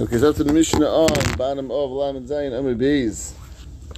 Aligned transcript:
Okay, 0.00 0.16
so 0.16 0.32
to 0.32 0.42
the 0.42 0.54
Mishnah 0.54 0.86
on 0.86 1.36
bottom 1.36 1.70
of 1.70 1.90
Lamed 1.90 2.26
Zayin 2.26 2.52
Amud 2.52 2.78
Beis. 2.78 3.34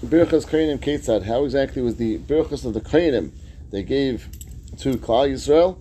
Birchas 0.05 0.45
Kainim 0.45 0.81
Ketzad. 0.81 1.23
How 1.23 1.45
exactly 1.45 1.83
was 1.83 1.95
the 1.99 2.19
Birchas 2.19 2.65
of 2.65 2.75
the 2.75 2.81
Kainim 2.81 3.31
they 3.71 3.85
gave 3.85 4.29
to 4.79 4.95
Klal 4.95 5.31
Yisrael? 5.31 5.79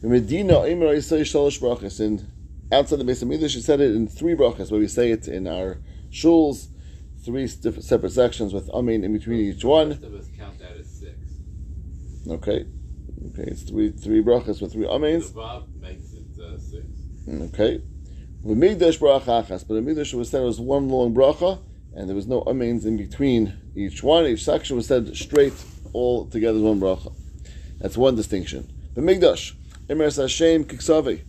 In 0.00 0.12
Medina, 0.12 0.52
Eimer 0.58 0.94
Yisrael 0.94 1.22
Shalosh 1.22 1.60
Brachas. 1.60 1.98
And 1.98 2.30
outside 2.70 3.00
the 3.00 3.04
Beis 3.04 3.24
Hamikdash, 3.24 3.50
she 3.50 3.60
said 3.60 3.80
it 3.80 3.96
in 3.96 4.06
three 4.06 4.36
brachas, 4.36 4.70
where 4.70 4.78
we 4.78 4.86
say 4.86 5.10
it 5.10 5.26
in 5.26 5.48
our 5.48 5.78
shuls, 6.12 6.68
three 7.24 7.48
different 7.48 7.82
separate 7.82 8.12
sections 8.12 8.54
with 8.54 8.70
Amin 8.70 9.02
in 9.02 9.12
between 9.12 9.40
each 9.40 9.64
one. 9.64 9.94
Us 9.94 10.28
count 10.38 10.60
that 10.60 10.76
as 10.76 10.88
six. 10.88 11.18
Okay. 12.28 12.64
Okay, 13.26 13.50
it's 13.50 13.62
three 13.62 13.90
three 13.90 14.22
brachas 14.22 14.62
with 14.62 14.72
three 14.72 14.84
The 14.84 14.90
amins. 14.90 15.32
Vav 15.32 15.66
makes 15.80 16.12
it 16.12 16.40
uh, 16.40 16.56
six. 16.60 16.86
Okay. 17.52 17.82
V'migdash 18.44 18.98
bracha 18.98 19.42
achas, 19.42 19.66
but 19.66 19.74
the 19.74 19.80
migdash 19.80 20.12
was 20.12 20.28
said 20.28 20.42
was 20.42 20.60
one 20.60 20.90
long 20.90 21.14
bracha, 21.14 21.58
and 21.94 22.08
there 22.08 22.16
was 22.16 22.26
no 22.26 22.42
amens 22.46 22.84
in 22.84 22.98
between 22.98 23.54
each 23.74 24.02
one. 24.02 24.26
Each 24.26 24.44
section 24.44 24.76
was 24.76 24.86
said 24.86 25.16
straight 25.16 25.54
all 25.94 26.26
together 26.26 26.58
as 26.58 26.62
one 26.62 26.78
bracha. 26.78 27.14
That's 27.78 27.96
one 27.96 28.16
distinction. 28.16 28.70
The 28.94 29.00
migdash, 29.00 29.54
Emer 29.90 30.10
Hashem 30.10 30.64
kiksavi. 30.66 31.22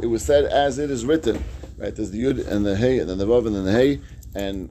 It 0.00 0.06
was 0.06 0.22
said 0.22 0.44
as 0.44 0.78
it 0.78 0.90
is 0.90 1.06
written. 1.06 1.42
Right, 1.78 1.94
there's 1.94 2.10
the 2.10 2.22
yud 2.22 2.46
and 2.46 2.66
the 2.66 2.76
hey, 2.76 2.98
and 2.98 3.08
then 3.08 3.16
the 3.16 3.26
vav 3.26 3.46
and 3.46 3.56
then 3.56 3.64
the 3.64 3.72
hey, 3.72 4.00
and 4.34 4.68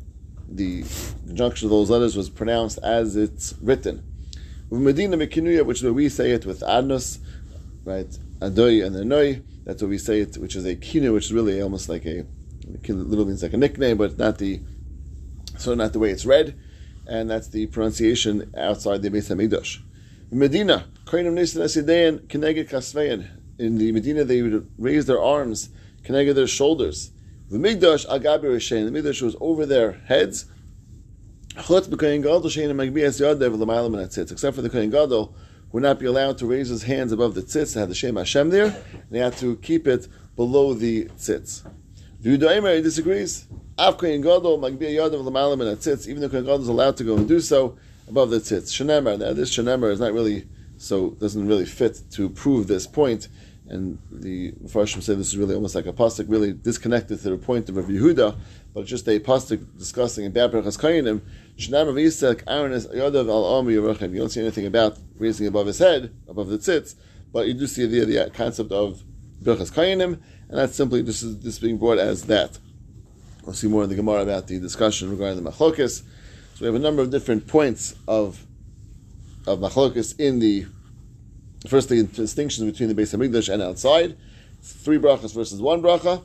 the 0.48 0.84
conjunction 1.26 1.66
of 1.66 1.72
those 1.72 1.90
letters 1.90 2.16
was 2.16 2.30
pronounced 2.30 2.78
as 2.84 3.16
it's 3.16 3.56
written. 3.60 4.04
With 4.70 4.82
Medina 4.82 5.18
Mekinuya, 5.18 5.66
which 5.66 5.82
we 5.82 6.10
say 6.10 6.32
it 6.32 6.46
with 6.46 6.60
adnos, 6.62 7.20
right? 7.86 8.18
Adoy 8.40 8.86
and 8.86 8.96
the 8.96 9.04
Noi. 9.04 9.42
That's 9.66 9.82
what 9.82 9.90
we 9.90 9.98
say 9.98 10.22
it, 10.22 10.38
which 10.38 10.56
is 10.56 10.66
a 10.66 10.76
kinu, 10.76 11.14
which 11.14 11.26
is 11.26 11.34
really 11.34 11.62
almost 11.62 11.90
like 11.90 12.06
a 12.06 12.26
little 12.88 13.26
means 13.26 13.44
like 13.44 13.54
a 13.54 13.58
nickname, 13.58 13.98
but 13.98 14.18
not 14.18 14.38
the 14.38 14.62
so 15.58 15.74
not 15.74 15.94
the 15.94 16.00
way 16.00 16.12
it's 16.12 16.26
read, 16.26 16.56
and 17.08 17.30
that's 17.30 17.48
the 17.48 17.66
pronunciation 17.68 18.54
outside 18.56 19.02
the 19.02 19.10
Beis 19.10 19.30
Hamikdash. 19.34 19.82
In 20.32 20.40
Medina, 20.40 20.86
Koinim 21.06 21.34
Nisan 21.34 21.64
Asidayan 21.64 22.20
Keneged 22.28 22.70
Kasveyan. 22.70 23.28
In 23.58 23.78
the 23.78 23.92
Medina, 23.92 24.24
they 24.24 24.42
would 24.42 24.70
raise 24.78 25.06
their 25.08 25.22
arms, 25.22 25.70
Keneged 26.04 26.36
their 26.36 26.48
shoulders. 26.48 27.12
The 27.50 27.58
Migdash 27.58 28.06
Agabi 28.08 28.44
Rishain. 28.44 28.92
The 28.92 29.00
Migdash 29.00 29.22
was 29.22 29.36
over 29.40 29.66
their 29.66 29.94
heads. 29.94 30.46
Except 31.58 31.88
for 31.88 31.92
the 31.92 31.98
Kohen 31.98 32.22
Gadol, 34.92 35.34
would 35.72 35.84
not 35.84 36.00
be 36.00 36.06
allowed 36.06 36.38
to 36.38 36.46
raise 36.46 36.70
his 36.70 36.84
hands 36.84 37.12
above 37.12 37.36
the 37.36 37.42
tzitz. 37.42 37.76
It 37.76 37.80
had 37.80 37.90
the 37.90 37.96
Shem 37.96 38.16
Hashem 38.16 38.50
there, 38.50 38.68
and 38.94 39.12
he 39.12 39.18
had 39.18 39.38
to 39.38 39.58
keep 39.58 39.88
it 39.88 40.08
below 40.36 40.74
the 40.74 41.06
tzitz. 41.06 41.68
V'Yudaimer 42.24 42.76
he 42.76 42.82
disagrees. 42.82 43.46
Av 43.78 44.00
Gadol 44.00 44.60
magbia 44.60 44.90
yadev 44.90 45.24
l'maylam 45.24 45.68
and 45.68 45.78
tzitz. 45.78 46.08
Even 46.08 46.22
the 46.22 46.30
Kohen 46.30 46.46
Gadol 46.46 46.62
is 46.62 46.68
allowed 46.68 46.98
to 46.98 47.04
go 47.04 47.16
and 47.16 47.28
do 47.28 47.40
so 47.40 47.78
above 48.08 48.30
the 48.30 48.38
tzitz. 48.38 48.72
Shenemer. 48.72 49.20
Now 49.20 49.34
this 49.34 49.56
Shenemer 49.56 49.92
is 49.92 50.00
not 50.00 50.14
really 50.14 50.48
so 50.78 51.12
doesn't 51.12 51.48
really 51.48 51.66
fit 51.66 52.02
to 52.12 52.30
prove 52.30 52.68
this 52.68 52.88
point. 52.88 53.28
And 53.70 54.00
the 54.10 54.54
Mepharshim 54.54 55.04
say 55.04 55.16
this 55.16 55.28
is 55.28 55.38
really 55.38 55.54
almost 55.54 55.76
like 55.76 55.86
a 55.88 55.94
pasuk, 55.94 56.30
really 56.30 56.54
disconnected 56.54 57.20
to 57.22 57.30
the 57.32 57.38
point 57.38 57.68
of 57.68 57.76
Rav 57.76 57.88
Yehuda, 57.88 58.38
but 58.74 58.86
just 58.86 59.08
a 59.10 59.20
pasuk 59.20 59.78
discussing 59.78 60.24
in 60.26 60.34
Rav 60.34 61.96
Yitzchak 61.96 62.44
Aaron 62.48 62.72
is 62.72 62.86
al. 62.86 63.70
You 63.70 64.20
don't 64.20 64.30
see 64.30 64.42
anything 64.42 64.66
about 64.66 64.98
raising 65.18 65.48
above 65.48 65.68
his 65.68 65.80
head, 65.80 66.14
above 66.30 66.48
the 66.48 66.58
tzitz, 66.58 66.96
but 67.34 67.48
you 67.48 67.54
do 67.54 67.68
see 67.68 67.86
the, 67.86 68.06
the 68.06 68.32
concept 68.34 68.72
of 68.72 69.04
Berachas 69.44 69.72
Kayinim, 69.74 70.20
and 70.50 70.58
that's 70.58 70.76
simply 70.76 71.02
this 71.02 71.22
is 71.22 71.40
this 71.40 71.60
being 71.60 71.78
brought 71.78 71.98
as 71.98 72.24
that. 72.24 72.58
We'll 73.44 73.54
see 73.54 73.68
more 73.68 73.84
in 73.84 73.90
the 73.90 73.96
Gemara 73.96 74.22
about 74.22 74.48
the 74.48 74.60
discussion 74.60 75.10
regarding 75.10 75.44
the 75.44 75.52
Machlokis. 75.52 76.04
So 76.56 76.62
we 76.62 76.66
have 76.68 76.76
a 76.76 76.80
number 76.80 77.02
of 77.02 77.12
different 77.12 77.48
points 77.48 77.96
of 78.08 78.46
of 79.46 79.60
Machlokis 79.60 80.20
in 80.20 80.40
the 80.40 80.66
firstly 81.66 82.04
distinctions 82.04 82.70
between 82.70 82.94
the 82.94 83.02
Beis 83.02 83.16
Hamikdash 83.16 83.52
and 83.52 83.62
outside. 83.62 84.18
Three 84.62 84.98
brachas 84.98 85.34
versus 85.34 85.62
one 85.62 85.82
bracha. 85.82 86.24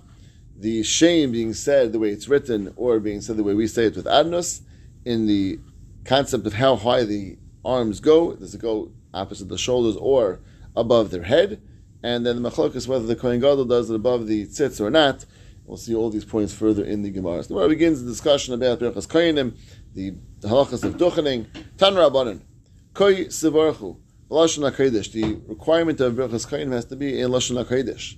The 0.58 0.82
shame 0.82 1.32
being 1.32 1.54
said 1.54 1.92
the 1.92 1.98
way 1.98 2.10
it's 2.10 2.28
written, 2.28 2.72
or 2.76 3.00
being 3.00 3.20
said 3.20 3.36
the 3.36 3.42
way 3.42 3.54
we 3.54 3.66
say 3.66 3.86
it 3.86 3.96
with 3.96 4.06
adnos, 4.06 4.60
in 5.04 5.26
the 5.26 5.58
concept 6.04 6.46
of 6.46 6.54
how 6.54 6.76
high 6.76 7.04
the 7.04 7.38
arms 7.64 8.00
go. 8.00 8.34
Does 8.34 8.54
it 8.54 8.60
go 8.60 8.92
opposite 9.14 9.48
the 9.48 9.58
shoulders 9.58 9.96
or 9.96 10.40
above 10.76 11.10
their 11.10 11.22
head? 11.22 11.60
And 12.02 12.26
then 12.26 12.42
the 12.42 12.50
machlokas 12.50 12.88
whether 12.88 13.06
the 13.06 13.16
Kohen 13.16 13.40
Gadol 13.40 13.64
does 13.64 13.90
it 13.90 13.94
above 13.94 14.26
the 14.26 14.46
tzitz 14.46 14.80
or 14.80 14.90
not. 14.90 15.24
We'll 15.64 15.76
see 15.76 15.94
all 15.94 16.10
these 16.10 16.24
points 16.24 16.52
further 16.52 16.84
in 16.84 17.02
the 17.02 17.10
Gemara. 17.10 17.42
The 17.42 17.48
Gemara 17.48 17.68
begins 17.68 18.02
the 18.02 18.10
discussion 18.10 18.54
about 18.54 18.80
Berachas 18.80 19.06
Kohenim, 19.06 19.56
the, 19.94 20.14
the 20.40 20.48
halachas 20.48 20.82
of 20.82 20.96
duchening. 20.96 21.46
Tan 21.78 21.94
Rabbanan, 21.94 22.40
Koi 22.94 23.26
Sivarchu, 23.26 23.96
Lashon 24.32 24.70
HaKodesh. 24.70 25.12
The 25.12 25.42
requirement 25.46 26.00
of 26.00 26.14
Berachas 26.14 26.48
Kohenim 26.48 26.72
has 26.72 26.86
to 26.86 26.96
be 26.96 27.20
in 27.20 27.30
Lashon 27.30 27.62
HaKodesh. 27.62 28.16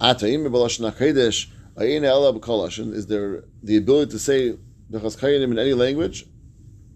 Atayim 0.00 0.44
Lashon 0.48 0.92
HaKodesh, 0.92 1.46
Ayin 1.76 2.02
Ela 2.02 2.32
B'Kol. 2.32 2.92
Is 2.92 3.06
there 3.06 3.44
the 3.62 3.76
ability 3.76 4.10
to 4.10 4.18
say 4.18 4.58
Berachas 4.90 5.16
Kohenim 5.16 5.52
in 5.52 5.58
any 5.60 5.72
language 5.72 6.26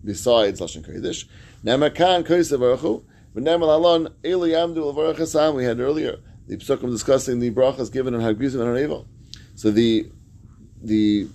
besides 0.05 0.61
Lashon 0.61 0.85
Kodesh? 0.85 1.27
Namakan 1.65 2.27
Koi 2.27 2.41
Sivarchu, 2.41 3.05
V'nemal 3.37 3.73
Alon 3.73 4.09
Eli 4.25 4.61
L'Varachasam. 4.61 5.55
We 5.55 5.63
had 5.63 5.79
earlier 5.79 6.19
the 6.49 6.57
psukim 6.57 6.91
discussing 6.91 7.39
the 7.39 7.53
brachas 7.53 7.93
given 7.93 8.17
on 8.17 8.21
Hagrizim 8.21 8.61
and 8.61 8.71
on 8.71 8.77
Evel. 8.77 9.07
So 9.55 9.71
the 9.71 10.11
the 10.83 11.29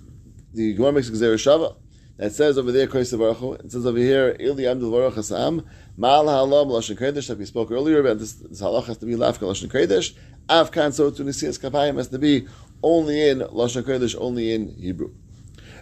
the 0.54 0.74
Gemara 0.74 0.92
makes 0.92 1.08
a 1.08 1.14
Gzera 1.14 1.36
Shava 1.36 1.78
that 2.18 2.34
says 2.34 2.58
over 2.58 2.72
there 2.72 2.88
Baruch 2.88 3.60
It 3.64 3.72
says 3.72 3.86
over 3.86 3.98
here 3.98 4.36
Eli 4.40 4.64
Amdul 4.64 4.92
Baruch 4.92 5.16
Hasam 5.16 5.66
Mal 5.98 6.26
Halam 6.26 6.68
Lashon 6.68 6.98
Kodesh 6.98 7.28
that 7.28 7.38
we 7.38 7.46
spoke 7.46 7.72
earlier 7.72 8.00
about. 8.00 8.20
This, 8.20 8.34
this 8.34 8.62
halach 8.62 8.86
has 8.86 8.98
to 9.00 9.06
be 9.06 9.16
Lafka 9.16 9.40
Lashon 9.40 9.68
Kodesh. 9.68 10.16
Avkan 10.48 10.94
so 10.94 11.12
to 11.12 11.24
Nisias 11.24 11.60
Kapayim 11.60 11.98
has 11.98 12.08
to 12.10 12.20
be 12.20 12.48
only 12.82 13.30
in 13.30 13.40
Lashon 13.40 13.84
Kodesh, 13.84 14.16
only 14.20 14.54
in 14.54 14.76
Hebrew. 14.76 15.14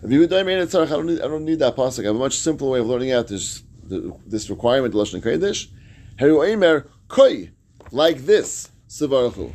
If 0.02 0.12
you 0.12 0.26
don't 0.28 0.46
mean 0.46 0.58
it, 0.58 0.74
I 0.74 0.86
don't 0.86 1.06
need 1.06 1.22
I 1.22 1.28
don't 1.28 1.46
need 1.46 1.60
that 1.60 1.76
pasuk. 1.76 2.04
I 2.04 2.08
have 2.08 2.16
a 2.16 2.20
much 2.20 2.38
simpler 2.38 2.70
way 2.70 2.80
of 2.80 2.88
learning 2.88 3.12
out 3.12 3.28
this 3.28 3.64
this 3.88 4.50
requirement 4.50 4.94
Lashon 4.94 5.22
Kodesh. 5.22 5.68
Heru 6.18 6.38
Eimer 6.38 6.88
Koi 7.08 7.52
like 7.92 8.26
this 8.26 8.70
Sivaruchu. 8.90 9.54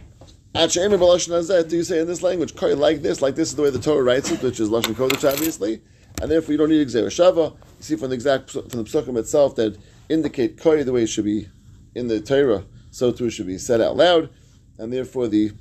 Do 0.55 1.77
you 1.77 1.85
say 1.85 2.01
in 2.01 2.07
this 2.07 2.23
language, 2.23 2.61
like 2.61 3.03
this, 3.03 3.21
like 3.23 3.35
this 3.37 3.51
is 3.51 3.57
the 3.57 3.63
way 3.63 3.71
the 3.71 3.79
Torah 3.79 4.03
writes 4.03 4.31
it, 4.31 4.43
which 4.43 4.59
is 4.59 4.71
Lashon 4.71 4.95
Kodesh, 4.95 5.31
obviously, 5.31 5.83
and 6.21 6.31
therefore 6.31 6.53
you 6.53 6.59
don't 6.59 6.71
need 6.71 6.87
Gzera 6.87 7.07
Shava. 7.07 7.53
You 7.53 7.83
see 7.83 7.97
from 7.97 8.11
the 8.11 8.15
exact 8.15 8.51
from 8.51 8.63
the 8.63 8.85
psukim 8.85 9.17
itself 9.19 9.57
that 9.57 9.77
indicate 10.09 10.61
Koi 10.61 10.83
the 10.85 10.93
way 10.93 11.03
it 11.03 11.09
should 11.09 11.25
be 11.25 11.49
in 11.95 12.09
the 12.09 12.21
Torah, 12.21 12.65
so 12.91 13.13
too 13.13 13.31
should 13.31 13.47
be 13.47 13.59
said 13.59 13.81
out 13.81 13.97
loud, 13.97 14.31
and 14.79 14.93
therefore 14.93 15.29
the 15.29 15.53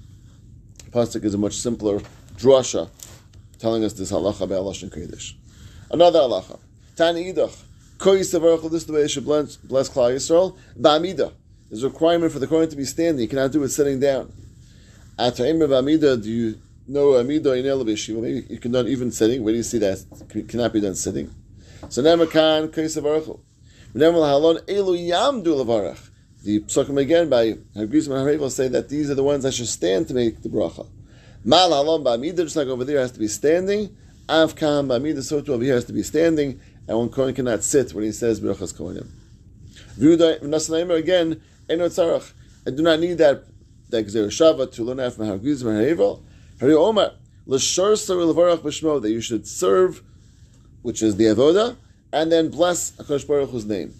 pasuk 0.91 1.23
is 1.23 1.33
a 1.33 1.37
much 1.37 1.55
simpler 1.55 1.99
drasha, 2.35 2.89
telling 3.59 3.83
us 3.83 3.93
this 3.93 4.11
halacha 4.11 4.41
about 4.41 4.63
Lashon 4.63 4.89
Kodesh. 4.89 5.33
Another 5.91 6.19
halacha, 6.19 6.59
Tani 6.95 7.33
Idach, 7.33 7.63
Koi 7.97 8.19
Savarachal, 8.19 8.71
this 8.71 8.81
is 8.81 8.85
the 8.85 8.93
way 8.93 9.01
it 9.01 9.09
should 9.09 9.25
bless, 9.25 9.57
bless 9.57 9.89
Klal 9.89 10.13
Yisrael, 10.13 10.57
Ba'amida. 10.79 11.33
There's 11.69 11.83
a 11.83 11.89
requirement 11.89 12.31
for 12.31 12.39
the 12.39 12.47
Kohen 12.47 12.69
to 12.69 12.75
be 12.75 12.85
standing. 12.85 13.21
You 13.21 13.27
cannot 13.27 13.51
do 13.51 13.61
it 13.63 13.69
sitting 13.69 13.99
down. 13.99 14.31
At 15.19 15.39
Amida, 15.39 16.15
do 16.15 16.29
you 16.29 16.61
know 16.87 17.17
Amida 17.17 17.53
in 17.53 17.65
Elavishiva? 17.65 18.21
Maybe 18.21 18.47
you 18.49 18.59
can 18.59 18.71
do 18.71 18.87
even 18.87 19.11
sitting. 19.11 19.43
Where 19.43 19.53
do 19.53 19.57
you 19.57 19.63
see 19.63 19.79
that? 19.79 20.03
It 20.33 20.49
cannot 20.49 20.73
be 20.73 20.81
done 20.81 20.95
sitting. 20.95 21.33
So 21.89 22.01
Nemakan 22.01 22.69
Kaisavarachal. 22.69 23.39
Nemal 23.93 24.23
Halon 24.23 24.61
Elu 24.65 25.09
Yamdu 25.09 25.63
Lavarach. 25.63 26.09
The 26.43 26.61
psukim 26.61 26.99
again 26.99 27.29
by 27.29 27.53
Hagrizim 27.75 28.15
and 28.15 28.27
Haravel 28.27 28.51
say 28.51 28.67
that 28.67 28.89
these 28.89 29.09
are 29.09 29.15
the 29.15 29.23
ones 29.23 29.43
that 29.43 29.53
should 29.53 29.67
stand 29.67 30.07
to 30.07 30.13
make 30.13 30.41
the 30.41 30.49
bracha. 30.49 30.87
Mal 31.43 31.69
Halon 31.71 32.03
Ba'amida, 32.03 32.37
just 32.37 32.55
like 32.55 32.67
over 32.67 32.83
there, 32.83 32.99
has 32.99 33.11
to 33.11 33.19
be 33.19 33.27
standing. 33.27 33.95
Avkam 34.27 34.87
Ba'amida, 34.87 35.23
so 35.23 35.41
too 35.41 35.53
over 35.53 35.63
here 35.63 35.75
has 35.75 35.85
to 35.85 35.93
be 35.93 36.03
standing. 36.03 36.59
And 36.87 36.97
one 36.97 37.09
Kohen 37.09 37.33
cannot 37.33 37.63
sit 37.63 37.93
when 37.93 38.03
he 38.03 38.11
says 38.11 38.39
Berachas 38.39 38.73
Kohenim. 38.73 39.09
Vuda 39.97 40.41
Nasanaimer 40.41 40.97
again, 40.97 41.41
Eno 41.69 41.87
Tzarach. 41.87 42.31
I 42.65 42.71
do 42.71 42.83
not 42.83 42.99
need 42.99 43.17
that 43.17 43.43
that 43.89 44.05
Gzer 44.05 44.27
Shava 44.27 44.71
to 44.73 44.83
learn 44.83 44.99
after 44.99 45.23
Hagrizim 45.23 45.67
and 45.67 45.97
Haravel. 45.97 46.23
Hari 46.59 46.73
Omar, 46.73 47.11
L'shar 47.45 47.91
Saril 47.91 48.33
Levarach 48.33 48.59
B'Shmo, 48.59 48.99
that 48.99 49.11
you 49.11 49.21
should 49.21 49.47
serve, 49.47 50.01
which 50.81 51.03
is 51.03 51.15
the 51.15 51.25
Avoda, 51.25 51.75
and 52.11 52.31
then 52.31 52.49
bless 52.49 52.91
HaKadosh 52.93 53.27
Baruch 53.27 53.51
Hu's 53.51 53.65
name. 53.65 53.93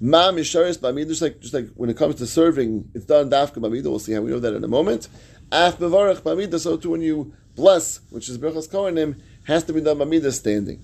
Ma 0.00 0.32
Misharis 0.32 0.76
B'Amid, 0.76 1.06
just 1.06 1.22
like, 1.22 1.40
just 1.40 1.54
like 1.54 1.68
when 1.74 1.88
it 1.88 1.96
comes 1.96 2.16
to 2.16 2.26
serving, 2.26 2.90
it's 2.94 3.04
done 3.04 3.30
Dafka 3.30 3.58
B'Amid, 3.58 3.84
we'll 3.84 4.00
see 4.00 4.12
how 4.12 4.22
we 4.22 4.32
know 4.32 4.40
that 4.40 4.54
in 4.54 4.64
a 4.64 4.68
moment. 4.68 5.08
Af 5.52 5.78
Bevarach 5.78 6.22
B'Amid, 6.22 6.58
so 6.58 6.76
too 6.76 6.90
when 6.90 7.00
you 7.00 7.32
bless, 7.54 8.00
which 8.10 8.28
is 8.28 8.38
Berachas 8.38 8.68
Kohenim, 8.68 9.20
has 9.44 9.62
to 9.64 9.72
be 9.72 9.80
done 9.80 9.98
B'Amid 9.98 10.32
standing. 10.32 10.82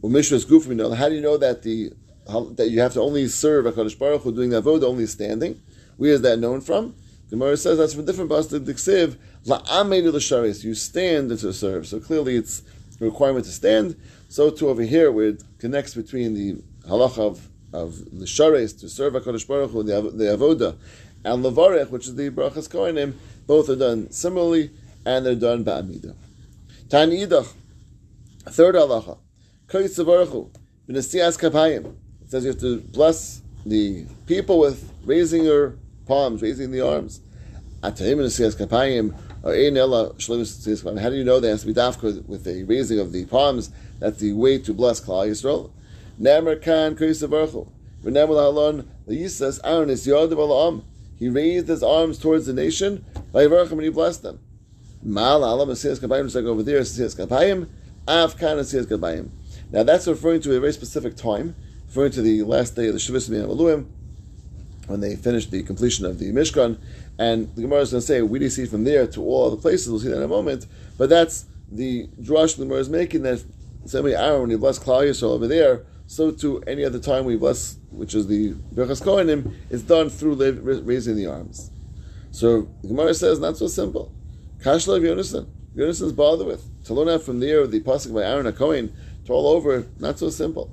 Umishras 0.00 0.46
Gufim, 0.46 0.94
how 0.94 1.08
do 1.08 1.14
you 1.16 1.20
know 1.20 1.38
that 1.38 1.62
the 1.62 1.92
that 2.54 2.68
you 2.70 2.80
have 2.80 2.92
to 2.92 3.00
only 3.00 3.26
serve 3.26 3.64
HaKadosh 3.64 3.98
Baruch 3.98 4.22
Hu 4.22 4.32
doing 4.32 4.50
the 4.50 4.62
Avoda 4.62 4.84
only 4.84 5.06
standing? 5.06 5.60
Where 5.96 6.12
is 6.12 6.20
that 6.22 6.38
known 6.38 6.60
from? 6.60 6.94
The 7.30 7.36
Gemara 7.36 7.56
says 7.56 7.78
that's 7.78 7.94
from 7.94 8.04
different 8.04 8.30
pasuk. 8.30 8.64
The 8.66 9.10
you 9.44 10.74
stand 10.74 11.30
to 11.30 11.52
serve. 11.52 11.86
So 11.86 12.00
clearly 12.00 12.36
it's 12.36 12.62
a 13.00 13.04
requirement 13.04 13.44
to 13.46 13.50
stand. 13.50 13.96
So 14.28 14.50
too 14.50 14.68
over 14.68 14.82
here, 14.82 15.10
where 15.10 15.28
it 15.28 15.42
connects 15.58 15.94
between 15.94 16.34
the 16.34 16.62
halacha 16.88 17.18
of, 17.18 17.48
of 17.72 18.18
the 18.18 18.26
shares 18.26 18.72
to 18.74 18.88
serve 18.88 19.14
HaKadosh 19.14 19.46
Baruch 19.46 19.70
Hu, 19.70 19.82
the, 19.82 20.00
the 20.00 20.24
avoda, 20.36 20.76
and 21.24 21.44
levarech, 21.44 21.90
which 21.90 22.06
is 22.06 22.14
the 22.16 22.30
brachas 22.30 22.68
kohenim, 22.68 23.14
both 23.46 23.68
are 23.68 23.76
done 23.76 24.10
similarly, 24.10 24.70
and 25.04 25.26
they're 25.26 25.34
done 25.34 25.64
ba'amida. 25.64 26.14
Tani 26.88 27.26
idach, 27.26 27.52
third 28.44 28.74
halacha, 28.74 29.18
koyitz 29.68 30.04
Baruch 30.04 30.28
Hu, 30.30 30.50
b'nesias 30.88 31.38
kapayim. 31.38 31.94
It 32.22 32.30
says 32.30 32.44
you 32.44 32.50
have 32.50 32.60
to 32.60 32.80
bless 32.80 33.42
the 33.66 34.06
people 34.26 34.58
with 34.58 34.92
raising 35.04 35.44
your 35.44 35.74
palms, 36.06 36.42
raising 36.42 36.70
the 36.70 36.80
arms. 36.80 37.20
Atayim 37.82 38.18
b'nesias 38.18 38.56
kapayim, 38.56 39.14
How 39.44 39.50
do 39.50 39.60
you 39.60 39.72
know 39.72 41.40
that 41.40 41.48
has 41.48 41.62
to 41.62 41.66
be 41.66 41.74
dafka 41.74 42.24
with 42.26 42.44
the 42.44 42.62
raising 42.62 43.00
of 43.00 43.10
the 43.10 43.24
palms? 43.26 43.70
That's 43.98 44.18
the 44.18 44.32
way 44.34 44.58
to 44.58 44.72
bless 44.72 45.00
Klal 45.00 45.26
Yisrael. 45.28 45.70
Nemer 46.20 46.62
kan 46.62 46.94
koyitz 46.94 47.28
Baruch 47.28 47.50
Hu. 47.50 47.66
Remember 48.04 48.34
the 48.34 48.84
the 49.06 49.24
Yisas 49.24 49.58
Aaron 49.64 49.90
is 49.90 50.06
yod. 50.06 50.32
He 51.18 51.28
raised 51.28 51.68
his 51.68 51.82
arms 51.82 52.18
towards 52.18 52.46
the 52.46 52.52
nation, 52.52 53.04
and 53.34 53.82
he 53.82 53.88
blessed 53.88 54.22
them. 54.22 54.38
Mal 55.02 55.44
alam 55.44 55.68
asiyas 55.68 55.98
kabayim, 55.98 56.24
just 56.24 56.36
like 56.36 56.44
over 56.44 56.62
there, 56.62 56.80
asiyas 56.80 57.16
kabayim, 57.16 57.68
kan 58.06 58.58
asiyas 58.58 58.86
kabayim. 58.86 59.28
Now 59.72 59.82
that's 59.82 60.06
referring 60.06 60.40
to 60.42 60.56
a 60.56 60.60
very 60.60 60.72
specific 60.72 61.16
time, 61.16 61.56
referring 61.88 62.12
to 62.12 62.22
the 62.22 62.42
last 62.42 62.76
day 62.76 62.86
of 62.86 62.94
the 62.94 63.00
Shavuos 63.00 63.28
Eluim, 63.28 63.86
when 64.92 65.00
they 65.00 65.16
finished 65.16 65.50
the 65.50 65.62
completion 65.62 66.06
of 66.06 66.18
the 66.18 66.30
Mishkan, 66.32 66.78
and 67.18 67.52
the 67.56 67.62
Gemara 67.62 67.80
is 67.80 67.90
going 67.90 68.00
to 68.00 68.06
say, 68.06 68.22
we 68.22 68.48
see 68.48 68.66
from 68.66 68.84
there 68.84 69.06
to 69.08 69.20
all 69.22 69.46
other 69.46 69.56
places, 69.56 69.90
we'll 69.90 69.98
see 69.98 70.08
that 70.08 70.18
in 70.18 70.22
a 70.22 70.28
moment, 70.28 70.66
but 70.98 71.08
that's 71.08 71.46
the 71.70 72.06
drush 72.20 72.56
the 72.56 72.64
Gemara 72.64 72.78
is 72.78 72.88
making, 72.88 73.22
that 73.22 73.42
same 73.86 74.04
way 74.04 74.14
Aaron, 74.14 74.42
when 74.42 74.50
he 74.50 74.56
blessed 74.56 74.82
Klal 74.82 75.22
over 75.22 75.48
there, 75.48 75.84
so 76.06 76.30
too 76.30 76.62
any 76.66 76.84
other 76.84 76.98
time 76.98 77.24
we 77.24 77.36
bless, 77.36 77.76
which 77.90 78.14
is 78.14 78.26
the 78.26 78.52
Berachas 78.74 79.02
Kohenim, 79.02 79.54
is 79.70 79.82
done 79.82 80.10
through 80.10 80.34
raising 80.82 81.16
the 81.16 81.26
arms. 81.26 81.70
So 82.30 82.68
the 82.82 82.88
Gemara 82.88 83.14
says, 83.14 83.40
not 83.40 83.56
so 83.56 83.66
simple. 83.66 84.12
Kashla 84.58 84.98
of 84.98 85.02
Yonason. 85.02 85.48
Yonason's 85.74 86.12
bothered 86.12 86.46
with. 86.46 86.84
To 86.84 86.94
learn 86.94 87.08
out 87.08 87.22
from 87.22 87.40
there, 87.40 87.66
the 87.66 87.80
pasuk 87.80 88.14
by 88.14 88.22
Aaron 88.22 88.46
HaKohen, 88.46 88.92
to 89.24 89.32
all 89.32 89.48
over, 89.48 89.86
not 89.98 90.18
so 90.18 90.28
simple. 90.28 90.70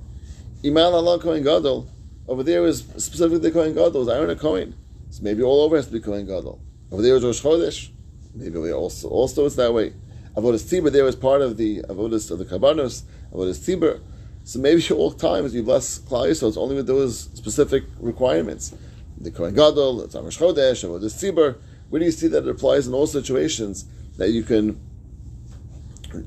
Imal 0.61 0.93
Allah 0.93 1.19
Kohen 1.19 1.43
Gadol, 1.43 1.89
over 2.29 2.43
there 2.43 2.63
is 2.65 2.79
specifically 2.97 3.39
the 3.39 3.51
Kohen 3.51 3.73
Gadol, 3.73 4.03
is 4.03 4.07
Aaron 4.07 4.37
HaKohen. 4.37 4.73
So 5.09 5.23
maybe 5.23 5.41
all 5.41 5.61
over 5.61 5.75
has 5.75 5.87
to 5.87 5.93
be 5.93 5.99
Kohen 5.99 6.27
Gadol. 6.27 6.61
Over 6.91 7.01
there 7.01 7.15
is 7.15 7.23
Rosh 7.23 7.41
Chodesh. 7.41 7.89
Maybe 8.35 8.71
also, 8.71 9.09
also 9.09 9.47
it's 9.47 9.55
that 9.55 9.73
way. 9.73 9.93
Avodas 10.35 10.69
Tibur 10.69 10.91
there 10.91 11.07
is 11.07 11.15
part 11.15 11.41
of 11.41 11.57
the 11.57 11.81
Avodas 11.81 12.29
of 12.29 12.37
the 12.37 12.45
Kabbanos, 12.45 13.01
Avodas 13.33 13.65
Tiber. 13.65 13.99
So 14.43 14.59
maybe 14.59 14.83
all 14.91 15.11
times 15.11 15.55
you 15.55 15.63
bless 15.63 15.99
Klal 15.99 16.33
so 16.35 16.47
it's 16.47 16.57
only 16.57 16.75
with 16.75 16.87
those 16.87 17.19
specific 17.33 17.83
requirements. 17.99 18.75
The 19.17 19.31
Kohen 19.31 19.55
Gadol, 19.55 20.03
it's 20.03 20.15
Amish 20.15 20.37
Chodesh, 20.37 20.81
the 20.81 21.07
Tzibur. 21.07 21.57
Where 21.89 21.99
do 21.99 22.05
you 22.05 22.11
see 22.11 22.27
that 22.27 22.43
it 22.43 22.49
applies 22.49 22.87
in 22.87 22.93
all 22.93 23.07
situations 23.07 23.85
that 24.17 24.29
you 24.29 24.43
can 24.43 24.79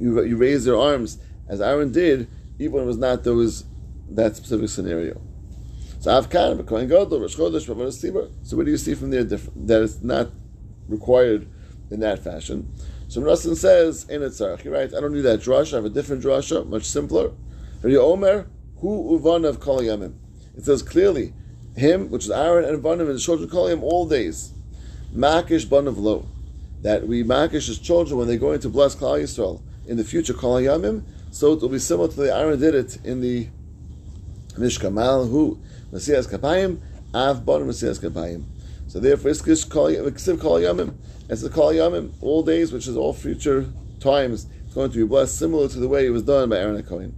you, 0.00 0.20
you 0.24 0.36
raise 0.36 0.66
your 0.66 0.80
arms 0.80 1.18
as 1.48 1.60
Aaron 1.60 1.92
did, 1.92 2.28
even 2.58 2.72
when 2.72 2.82
it 2.84 2.86
was 2.86 2.98
not 2.98 3.22
those 3.22 3.64
that 4.10 4.34
specific 4.36 4.68
scenario. 4.68 5.20
So 6.02 6.10
Avkan, 6.10 6.68
Rosh 6.68 7.36
Chodesh. 7.36 8.32
So 8.42 8.56
where 8.56 8.64
do 8.64 8.72
you 8.72 8.76
see 8.76 8.96
from 8.96 9.12
there 9.12 9.22
that 9.22 9.82
it's 9.84 10.02
not 10.02 10.30
required 10.88 11.46
in 11.92 12.00
that 12.00 12.18
fashion? 12.18 12.72
So 13.06 13.20
Rasan 13.20 13.54
says, 13.56 14.08
in 14.08 14.20
Tzarech, 14.20 14.64
you're 14.64 14.74
right, 14.74 14.92
I 14.92 15.00
don't 15.00 15.12
need 15.12 15.20
that 15.20 15.38
drasha, 15.38 15.74
I 15.74 15.76
have 15.76 15.84
a 15.84 15.90
different 15.90 16.24
drasha, 16.24 16.66
much 16.68 16.86
simpler. 16.86 17.30
Omer, 17.84 18.48
who 18.78 19.16
uvanav 19.16 19.60
kol 19.60 19.78
yamim. 19.78 20.14
It 20.56 20.64
says 20.64 20.82
clearly, 20.82 21.34
him, 21.76 22.10
which 22.10 22.24
is 22.24 22.32
Aaron 22.32 22.64
and 22.64 22.82
Vanim, 22.82 23.02
and 23.02 23.14
the 23.14 23.20
children 23.20 23.48
call 23.48 23.68
him 23.68 23.84
all 23.84 24.04
days. 24.04 24.50
Makish 25.14 25.66
banav 25.66 25.98
lo. 25.98 26.26
That 26.80 27.06
we 27.06 27.22
makish 27.22 27.68
his 27.68 27.78
children 27.78 28.18
when 28.18 28.26
they 28.26 28.38
go 28.38 28.50
into 28.50 28.68
bless 28.68 28.96
Klal 28.96 29.22
Yisrael 29.22 29.62
in 29.86 29.98
the 29.98 30.04
future 30.04 30.34
yamim. 30.34 31.04
So 31.30 31.52
it 31.52 31.62
will 31.62 31.68
be 31.68 31.78
similar 31.78 32.08
to 32.08 32.16
the 32.16 32.34
Aaron 32.34 32.58
did 32.58 32.74
it 32.74 32.98
in 33.04 33.20
the 33.20 33.46
Mishkamal, 34.54 35.30
who 35.30 35.60
Mesias 35.92 36.26
Kapayim, 36.26 36.80
Av 37.14 37.44
Banim 37.44 37.68
Mesias 37.68 38.00
Kapayim. 38.00 38.44
So 38.88 39.00
therefore, 39.00 39.30
it's 39.30 39.64
kol 39.64 39.88
yamim. 39.90 40.94
It's 41.28 41.42
the 41.42 41.50
kol 41.50 41.72
yamim, 41.72 42.12
all 42.20 42.42
days, 42.42 42.72
which 42.72 42.86
is 42.86 42.96
all 42.96 43.12
future 43.12 43.66
times. 44.00 44.46
It's 44.64 44.74
going 44.74 44.90
to 44.90 44.98
be 44.98 45.04
blessed 45.04 45.38
similar 45.38 45.68
to 45.68 45.78
the 45.78 45.88
way 45.88 46.06
it 46.06 46.10
was 46.10 46.22
done 46.22 46.48
by 46.48 46.58
Aaron 46.58 46.82
Cohen. 46.82 47.14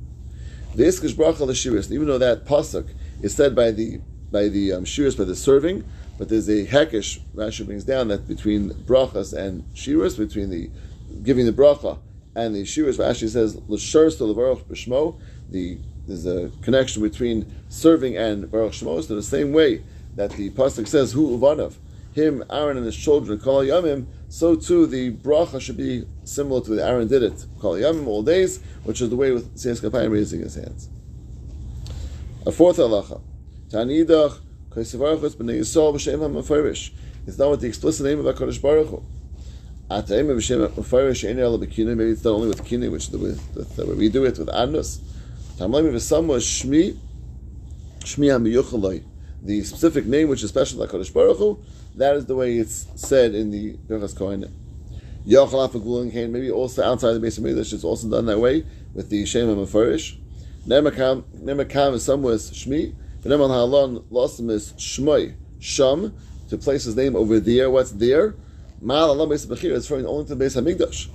The 0.75 0.85
Iskish 0.85 1.15
Bracha 1.15 1.41
L'Shiris, 1.41 1.93
even 1.93 2.06
though 2.06 2.19
that 2.19 2.44
pasuk 2.44 2.88
is 3.23 3.35
said 3.35 3.55
by 3.55 3.71
the 3.71 4.00
by 4.31 4.49
the 4.49 4.73
um, 4.73 4.85
Shiris, 4.85 5.17
by 5.17 5.23
the 5.23 5.37
serving, 5.37 5.85
but 6.19 6.29
there's 6.29 6.49
a 6.49 6.67
Hekish, 6.67 7.21
Rashi 7.35 7.65
brings 7.65 7.85
down 7.85 8.09
that 8.09 8.26
between 8.26 8.71
Brachas 8.71 9.32
and 9.32 9.62
Shiris, 9.75 10.19
between 10.19 10.50
the 10.50 10.71
giving 11.23 11.47
the 11.47 11.53
Bracha 11.53 11.99
and 12.35 12.55
the 12.55 12.62
Shiris, 12.62 12.99
Rashi 12.99 13.29
says, 13.29 13.56
L'Shir 13.69 14.17
to 14.17 14.25
L'Baruch 14.25 14.65
B'Shmo, 14.65 15.21
the 15.50 15.79
there's 16.06 16.26
a 16.26 16.50
connection 16.62 17.02
between 17.02 17.46
serving 17.68 18.16
and 18.16 18.50
Baruch 18.50 18.72
Shemos, 18.72 19.08
in 19.10 19.16
the 19.16 19.22
same 19.22 19.52
way 19.52 19.82
that 20.16 20.32
the 20.32 20.50
pasuk 20.50 20.86
says, 20.86 21.12
"Hu 21.12 21.38
uvanav," 21.38 21.74
him, 22.12 22.44
Aaron, 22.50 22.76
and 22.76 22.86
his 22.86 22.96
children, 22.96 23.38
Kol 23.38 23.62
Yamim, 23.62 24.06
so 24.28 24.54
too 24.54 24.86
the 24.86 25.12
bracha 25.12 25.60
should 25.60 25.76
be 25.76 26.04
similar 26.24 26.60
to 26.60 26.70
the 26.74 26.84
Aaron 26.86 27.08
did 27.08 27.22
it, 27.22 27.46
Kol 27.60 27.74
Yamim, 27.74 28.06
all 28.06 28.22
days, 28.22 28.60
which 28.84 29.00
is 29.00 29.10
the 29.10 29.16
way 29.16 29.32
with 29.32 29.54
Siyas 29.56 29.80
Kapayim 29.80 30.12
raising 30.12 30.40
his 30.40 30.54
hands. 30.54 30.88
A 32.46 32.52
fourth 32.52 32.76
halacha, 32.76 33.20
Tanidach, 33.70 34.38
Kaisivarachos 34.70 35.34
b'nei 35.36 35.58
Yisrael 35.60 35.92
b'shem 35.94 36.20
ha-mefarish. 36.20 36.90
It's 37.26 37.38
not 37.38 37.50
with 37.50 37.60
the 37.62 37.68
explicit 37.68 38.04
name 38.06 38.24
of 38.24 38.26
HaKadosh 38.36 38.60
Baruch 38.60 38.88
Hu. 38.88 39.02
Maybe 39.90 40.00
it's 42.10 42.24
not 42.24 42.30
only 42.30 42.48
with 42.48 42.64
kina, 42.64 42.90
which 42.90 43.04
is 43.04 43.10
the 43.10 43.18
way, 43.18 43.34
the 43.76 43.86
way 43.86 43.94
we 43.94 44.08
do 44.08 44.24
it 44.24 44.38
with 44.38 44.48
Tamlayim 45.58 45.92
v'sam 45.92 46.26
was 46.26 46.44
shmi, 46.44 46.96
shmi 48.00 48.30
ha-miyuchaloi. 48.32 49.04
The 49.42 49.62
specific 49.62 50.06
name 50.06 50.28
which 50.28 50.42
is 50.42 50.50
special 50.50 50.84
to 50.84 50.92
HaKadosh 50.92 51.12
Baruch 51.14 51.38
Hu, 51.38 51.58
that 51.94 52.16
is 52.16 52.26
the 52.26 52.34
way 52.34 52.56
it's 52.56 52.86
said 52.96 53.34
in 53.34 53.50
the 53.50 53.74
Birchas 53.88 54.16
Kohen. 54.16 54.52
Yochel 55.26 56.30
Maybe 56.30 56.50
also 56.50 56.82
outside 56.82 57.12
the 57.12 57.20
base 57.20 57.38
of 57.38 57.46
English, 57.46 57.72
it's 57.72 57.84
also 57.84 58.08
done 58.08 58.26
that 58.26 58.38
way 58.40 58.66
with 58.94 59.11
the 59.11 59.25
Shem 59.26 59.46
HaMefarish. 59.46 60.18
Nemakam 60.66 61.94
is 61.94 62.02
somewhere 62.04 62.34
Shmi, 62.34 62.94
but 63.23 63.30
Nemal 63.30 63.49
Halon 63.49 64.50
is 64.50 64.73
Shmoy, 64.73 65.34
Sham, 65.61 66.14
to 66.49 66.58
place 66.58 66.84
his 66.84 66.96
name 66.96 67.14
over 67.14 67.38
there. 67.38 67.70
What's 67.70 67.92
there? 67.92 68.34
Mal 68.80 69.11
Allah 69.11 69.26
Beis 69.28 69.49
is 69.50 69.90
referring 69.90 70.06
only 70.06 70.26
to 70.26 70.34
the 70.34 70.44
Beis 70.44 70.56
HaMikdash 70.61 71.08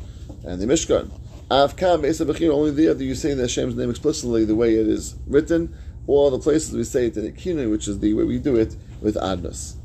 and 0.45 0.61
the 0.61 0.65
Mishkan. 0.65 1.11
Avkam 1.49 2.01
Beis 2.03 2.23
Bechir, 2.23 2.53
only 2.53 2.69
there 2.69 2.93
do 2.93 3.03
you 3.03 3.15
say 3.15 3.33
the 3.33 3.41
Hashem's 3.43 3.75
name 3.75 3.89
explicitly 3.89 4.45
the 4.45 4.55
way 4.55 4.75
it 4.75 4.87
is 4.87 5.15
written, 5.25 5.75
or 6.05 6.29
the 6.29 6.37
places 6.37 6.73
we 6.75 6.83
say 6.83 7.07
it 7.07 7.17
in 7.17 7.31
Ikinu, 7.31 7.71
which 7.71 7.87
is 7.87 7.97
the 7.99 8.13
way 8.13 8.23
we 8.23 8.37
do 8.37 8.55
it 8.55 8.75
with 9.01 9.15
Adnas. 9.15 9.75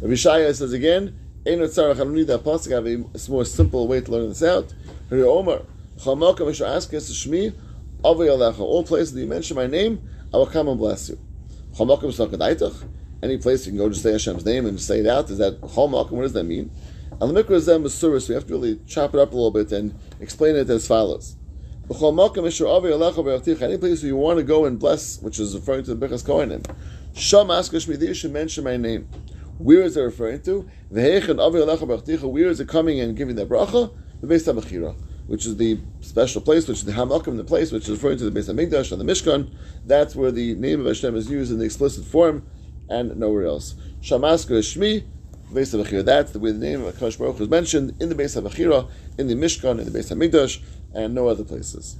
Rishaya 0.00 0.54
says 0.54 0.72
again, 0.72 1.18
Ein 1.44 1.58
tzarach, 1.58 1.96
I 1.96 1.98
don't 1.98 2.14
need 2.14 2.28
that 2.28 2.44
pasuk. 2.44 2.70
I 2.70 2.74
have 2.76 2.86
a 2.86 3.30
more 3.30 3.44
simple 3.44 3.88
way 3.88 4.00
to 4.00 4.12
learn 4.12 4.28
this 4.28 4.44
out. 4.44 4.72
Huri 5.10 5.24
Omer, 5.24 5.64
Chamalka 5.98 6.46
Misha 6.46 6.64
Askes 6.64 7.10
Shmi, 7.10 7.52
Avay 8.04 8.26
Alecha. 8.26 8.60
All 8.60 8.84
places 8.84 9.14
that 9.14 9.20
you 9.20 9.26
mention 9.26 9.56
my 9.56 9.66
name, 9.66 10.00
I 10.32 10.36
will 10.36 10.46
come 10.46 10.68
and 10.68 10.78
bless 10.78 11.08
you. 11.08 11.18
Chamalka 11.74 12.02
Misakadaitach. 12.02 12.86
Any 13.22 13.38
place 13.38 13.66
you 13.66 13.72
can 13.72 13.78
go 13.78 13.88
to 13.88 13.94
say 13.94 14.12
Hashem's 14.12 14.44
name 14.44 14.66
and 14.66 14.80
say 14.80 15.00
it 15.00 15.06
out. 15.06 15.30
Is 15.30 15.38
that 15.38 15.60
Chamalka? 15.62 16.10
What 16.12 16.22
does 16.22 16.32
that 16.34 16.44
mean? 16.44 16.70
And 17.20 17.34
the 17.34 17.42
mikra 17.42 17.52
is 17.52 17.66
then 17.66 17.82
Masuris. 17.82 18.28
We 18.28 18.34
have 18.34 18.46
to 18.46 18.52
really 18.54 18.80
chop 18.86 19.14
it 19.14 19.20
up 19.20 19.32
a 19.32 19.34
little 19.34 19.50
bit 19.50 19.72
and 19.72 19.98
explain 20.20 20.54
it 20.56 20.70
as 20.70 20.86
follows. 20.86 21.36
Any 21.90 21.98
place 21.98 22.60
where 22.60 24.08
you 24.08 24.16
want 24.16 24.36
to 24.38 24.44
go 24.44 24.66
and 24.66 24.78
bless, 24.78 25.20
which 25.20 25.38
is 25.38 25.54
referring 25.54 25.84
to 25.84 25.94
the 25.94 26.06
Bechas 26.06 26.22
Kohenim, 26.22 26.62
Sham 27.14 27.48
Midi 27.88 28.14
should 28.14 28.32
mention 28.32 28.62
my 28.62 28.76
name. 28.76 29.08
Where 29.56 29.82
is 29.82 29.96
it 29.96 30.02
referring 30.02 30.42
to? 30.42 30.68
Where 30.90 32.48
is 32.48 32.60
it 32.60 32.68
coming 32.68 33.00
and 33.00 33.16
giving 33.16 33.36
that 33.36 33.48
bracha? 33.48 33.90
The 34.20 34.26
Beis 34.26 34.52
HaMechira, 34.52 34.94
which 35.26 35.46
is 35.46 35.56
the 35.56 35.80
special 36.00 36.42
place, 36.42 36.68
which 36.68 36.78
is 36.78 36.84
the 36.84 36.92
Hamakim, 36.92 37.36
the 37.36 37.44
place 37.44 37.72
which 37.72 37.84
is 37.84 37.90
referring 37.90 38.18
to 38.18 38.28
the 38.28 38.38
Beis 38.38 38.48
HaMikdash 38.52 38.92
and 38.92 39.00
the 39.00 39.04
Mishkan. 39.04 39.50
That's 39.84 40.14
where 40.14 40.30
the 40.30 40.54
name 40.54 40.80
of 40.80 40.86
Hashem 40.86 41.16
is 41.16 41.28
used 41.30 41.50
in 41.50 41.58
the 41.58 41.64
explicit 41.64 42.04
form 42.04 42.46
and 42.88 43.16
nowhere 43.16 43.46
else. 43.46 43.74
Shamaska 44.02 44.58
Shmi, 44.60 45.04
Beis 45.52 45.74
HaMechira. 45.74 46.04
That's 46.04 46.32
the 46.32 46.38
way 46.38 46.52
the 46.52 46.58
name 46.58 46.84
of 46.84 46.94
Akash 46.94 47.18
Baruch 47.18 47.40
is 47.40 47.48
mentioned 47.48 47.94
in 48.00 48.08
the 48.08 48.14
Beis 48.14 48.40
HaMechira, 48.40 48.90
in 49.18 49.28
the 49.28 49.34
Mishkan, 49.34 49.80
in 49.80 49.90
the 49.90 49.98
Beis 49.98 50.12
HaMikdash, 50.12 50.62
and 50.94 51.14
no 51.14 51.28
other 51.28 51.44
places. 51.44 51.96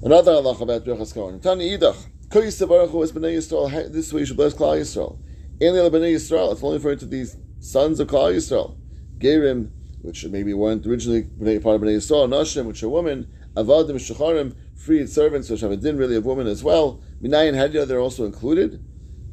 Another 0.00 0.32
halacha 0.32 0.60
about 0.60 0.84
Birchas 0.84 1.12
Kohen. 1.12 1.40
Tani 1.40 1.76
Idach. 1.76 1.96
Koyis 2.28 2.68
Baruch 2.68 2.90
Hu 2.90 3.02
is 3.02 3.10
Bnei 3.10 3.36
Yisrael. 3.36 3.92
This 3.92 4.12
way 4.12 4.20
you 4.20 4.26
should 4.26 4.36
bless 4.36 4.54
Klal 4.54 4.78
Yisrael. 4.78 5.18
Eli 5.60 5.88
Bnei 5.88 6.14
Yisrael. 6.14 6.52
It's 6.52 6.62
only 6.62 6.76
referring 6.76 6.98
to 6.98 7.06
these 7.06 7.36
sons 7.58 7.98
of 7.98 8.06
Klal 8.06 8.32
Yisrael. 8.32 8.76
Gerim, 9.18 9.70
which 10.02 10.24
maybe 10.26 10.54
weren't 10.54 10.86
originally 10.86 11.22
part 11.22 11.76
of 11.76 11.82
Bnei 11.82 11.96
Yisrael, 11.96 12.28
Nashim, 12.28 12.66
which 12.66 12.84
are 12.84 12.88
women, 12.88 13.26
Avadim, 13.54 13.96
Shecharim, 13.96 14.54
freed 14.76 15.08
servants, 15.08 15.50
which 15.50 15.62
have 15.62 15.72
a 15.72 15.76
din 15.76 15.96
really 15.96 16.14
of 16.14 16.24
women 16.24 16.46
as 16.46 16.62
well. 16.62 17.00
Minayin 17.20 17.54
Hadya, 17.54 17.84
they're 17.84 17.98
also 17.98 18.24
included. 18.24 18.80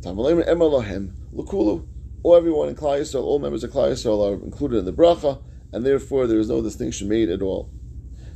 Tamalim 0.02 0.44
Emar 0.48 0.84
Lahem, 0.84 1.14
Lukulu, 1.32 1.86
or 2.26 2.36
everyone 2.36 2.68
in 2.68 2.76
Klal 2.76 3.00
Yisrael, 3.00 3.22
all 3.22 3.38
members 3.38 3.64
of 3.64 3.70
Klal 3.70 3.92
Yisrael 3.92 4.32
are 4.32 4.44
included 4.44 4.80
in 4.80 4.86
the 4.86 4.92
bracha, 4.92 5.40
and 5.72 5.86
therefore 5.86 6.26
there 6.26 6.40
is 6.40 6.50
no 6.50 6.60
distinction 6.60 7.08
made 7.08 7.30
at 7.30 7.44
all. 7.44 7.70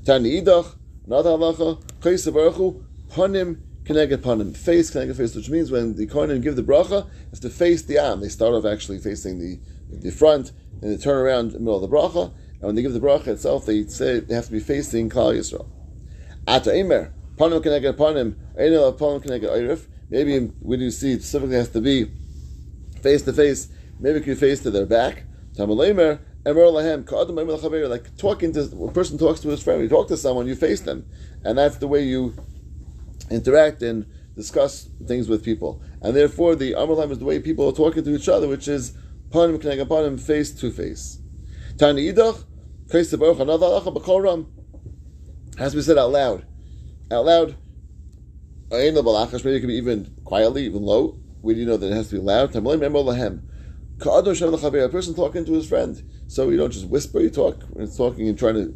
Tani 0.05 0.39
Idach, 0.39 0.75
another 1.07 1.31
halacha, 1.31 1.81
Chayse 1.99 2.31
Baruchu, 2.31 2.83
Panim 3.09 3.59
Keneged 3.85 4.17
Panim, 4.17 4.55
face 4.55 4.91
Keneged 4.91 5.17
face, 5.17 5.33
which 5.33 5.49
means 5.49 5.71
when 5.71 5.95
the 5.95 6.05
Kohanim 6.05 6.43
give 6.43 6.55
the 6.55 6.61
bracha, 6.61 7.09
it's 7.31 7.39
to 7.39 7.49
face 7.49 7.81
the 7.81 7.97
Am. 7.97 8.21
They 8.21 8.29
start 8.29 8.53
off 8.53 8.63
actually 8.63 8.99
facing 8.99 9.39
the, 9.39 9.59
the 9.89 10.11
front, 10.11 10.51
and 10.83 10.91
they 10.91 10.97
turn 11.01 11.17
around 11.17 11.47
in 11.47 11.53
the 11.53 11.59
middle 11.59 11.83
of 11.83 11.89
the 11.89 11.97
bracha, 11.97 12.25
and 12.25 12.61
when 12.61 12.75
they 12.75 12.83
give 12.83 12.93
the 12.93 12.99
bracha 12.99 13.29
itself, 13.29 13.65
they 13.65 13.87
say 13.87 14.19
they 14.19 14.35
have 14.35 14.45
to 14.45 14.51
be 14.51 14.59
facing 14.59 15.09
Klal 15.09 15.35
Yisrael. 15.35 15.67
Ata 16.47 16.69
Imer, 16.69 17.11
Panim 17.37 17.59
Keneged 17.63 17.97
Panim, 17.97 18.35
Einel 18.55 18.95
Panim 18.95 19.25
Keneged 19.25 19.49
Eirif, 19.49 19.87
maybe 20.11 20.37
when 20.59 20.79
you 20.79 20.91
see 20.91 21.13
it 21.13 21.23
specifically 21.23 21.55
has 21.55 21.69
to 21.69 21.81
be 21.81 22.11
face 23.01 23.23
to 23.23 23.33
face, 23.33 23.69
maybe 23.99 24.21
could 24.21 24.37
face 24.37 24.61
to 24.61 24.71
their 24.71 24.85
back. 24.85 25.23
Tamalamer, 25.55 26.19
Emer 26.47 26.61
Lahem, 26.61 27.05
Ka'adam 27.05 27.39
Emer 27.39 27.87
like 27.87 28.15
talking 28.17 28.53
to, 28.53 28.61
a 28.61 28.91
person 28.91 29.17
talks 29.17 29.41
to 29.41 29.49
his 29.49 29.61
friend, 29.61 29.81
you 29.81 29.89
talk 29.89 30.07
to 30.07 30.17
someone, 30.17 30.47
you 30.47 30.55
face 30.55 30.81
them. 30.81 31.05
And 31.43 31.57
that's 31.57 31.77
the 31.77 31.87
way 31.87 32.03
you 32.03 32.33
interact 33.29 33.81
and 33.81 34.05
discuss 34.35 34.87
things 35.05 35.27
with 35.27 35.43
people. 35.43 35.81
And 36.01 36.15
therefore, 36.15 36.55
the 36.55 36.73
Amar 36.73 37.11
is 37.11 37.19
the 37.19 37.25
way 37.25 37.39
people 37.39 37.67
are 37.67 37.73
talking 37.73 38.03
to 38.03 38.15
each 38.15 38.29
other, 38.29 38.47
which 38.47 38.67
is 38.67 38.93
Panim 39.29 39.57
Knega 39.61 39.85
Panim, 39.85 40.19
face 40.19 40.51
to 40.61 40.71
face. 40.71 41.19
Tani 41.77 42.11
Idach, 42.11 42.45
another 43.41 43.81
has 45.57 45.71
to 45.71 45.77
be 45.77 45.81
said 45.83 45.97
out 45.97 46.11
loud. 46.11 46.45
Out 47.11 47.25
loud, 47.25 47.55
maybe 48.71 48.87
it 48.87 49.59
can 49.59 49.67
be 49.67 49.75
even 49.75 50.15
quietly, 50.23 50.65
even 50.65 50.83
low. 50.83 51.19
We 51.41 51.53
do 51.53 51.65
know 51.65 51.77
that 51.77 51.87
it 51.87 51.93
has 51.93 52.09
to 52.09 52.15
be 52.15 52.21
loud. 52.21 52.53
Tamalaim 52.53 52.85
Emer 52.85 52.99
Lahem. 52.99 53.41
A 54.01 54.89
person 54.89 55.13
talking 55.13 55.45
to 55.45 55.53
his 55.53 55.67
friend. 55.67 56.01
So 56.27 56.49
you 56.49 56.57
don't 56.57 56.71
just 56.71 56.87
whisper, 56.87 57.19
you 57.19 57.29
talk, 57.29 57.63
when 57.71 57.83
it's 57.83 57.97
talking 57.97 58.27
and 58.27 58.37
trying 58.37 58.55
to 58.55 58.73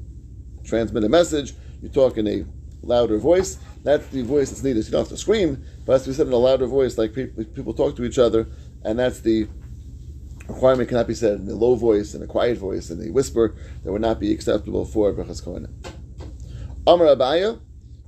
transmit 0.66 1.04
a 1.04 1.10
message, 1.10 1.54
you 1.82 1.90
talk 1.90 2.18
in 2.18 2.28
a 2.28 2.46
louder 2.82 3.18
voice. 3.18 3.58
That's 3.84 4.06
the 4.08 4.24
voice 4.24 4.50
that's 4.50 4.64
needed. 4.64 4.86
You 4.86 4.92
don't 4.92 5.02
have 5.02 5.10
to 5.10 5.18
scream, 5.18 5.64
but 5.86 5.92
it 5.92 5.96
has 5.96 6.04
to 6.04 6.10
be 6.10 6.16
said 6.16 6.28
in 6.28 6.34
a 6.34 6.38
louder 6.38 6.68
voice, 6.68 6.98
like 6.98 7.14
people, 7.14 7.44
people 7.46 7.74
talk 7.74 7.96
to 7.98 8.04
each 8.04 8.20
other, 8.20 8.48
and 8.84 9.00
that's 9.00 9.22
the 9.22 9.48
requirement 10.48 10.90
cannot 10.90 11.08
be 11.08 11.14
said 11.14 11.40
in 11.40 11.50
a 11.50 11.54
low 11.54 11.76
voice, 11.76 12.14
in 12.14 12.22
a 12.22 12.28
quiet 12.28 12.58
voice, 12.58 12.90
in 12.90 13.02
a 13.02 13.12
whisper 13.12 13.56
that 13.84 13.92
would 13.92 14.02
not 14.02 14.20
be 14.20 14.34
acceptable 14.34 14.86
for 14.86 15.14
Brachas 15.14 15.42
Kohanim. 15.44 15.72
Amar 16.86 17.08
Abaya, 17.08 17.60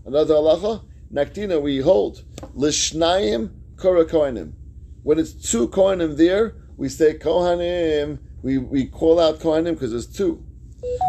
another 0.05 0.33
halacha, 0.33 0.83
Naktina 1.13 1.61
we 1.61 1.79
hold, 1.79 2.23
Lishnayim 2.57 3.51
Kora 3.77 4.05
Kohanim. 4.05 4.53
When 5.03 5.19
it's 5.19 5.31
two 5.31 5.67
Kohanim 5.67 6.17
there, 6.17 6.55
we 6.77 6.89
say 6.89 7.17
Kohanim, 7.17 8.19
we, 8.41 8.57
we 8.57 8.85
call 8.85 9.19
out 9.19 9.39
Kohanim 9.39 9.73
because 9.73 9.91
there's 9.91 10.07
two. 10.07 10.43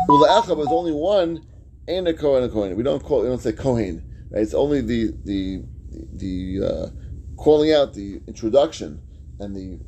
Ula'acha, 0.09 0.57
but 0.57 0.73
only 0.73 0.93
one, 0.93 1.45
ain't 1.89 2.09
a 2.09 2.15
Kohen 2.15 2.45
a 2.45 2.49
Kohen. 2.49 2.77
We 2.77 2.83
don't 2.83 3.03
call, 3.03 3.23
we 3.23 3.29
don't 3.29 3.41
say 3.41 3.53
Kohen, 3.53 4.03
right? 4.31 4.43
It's 4.43 4.55
only 4.55 4.81
the, 4.81 5.15
the, 5.25 5.63
the, 6.15 6.67
uh, 6.67 6.87
calling 7.37 7.73
out, 7.73 7.95
the 7.95 8.21
introduction, 8.27 9.03
and 9.39 9.55
the 9.55 9.79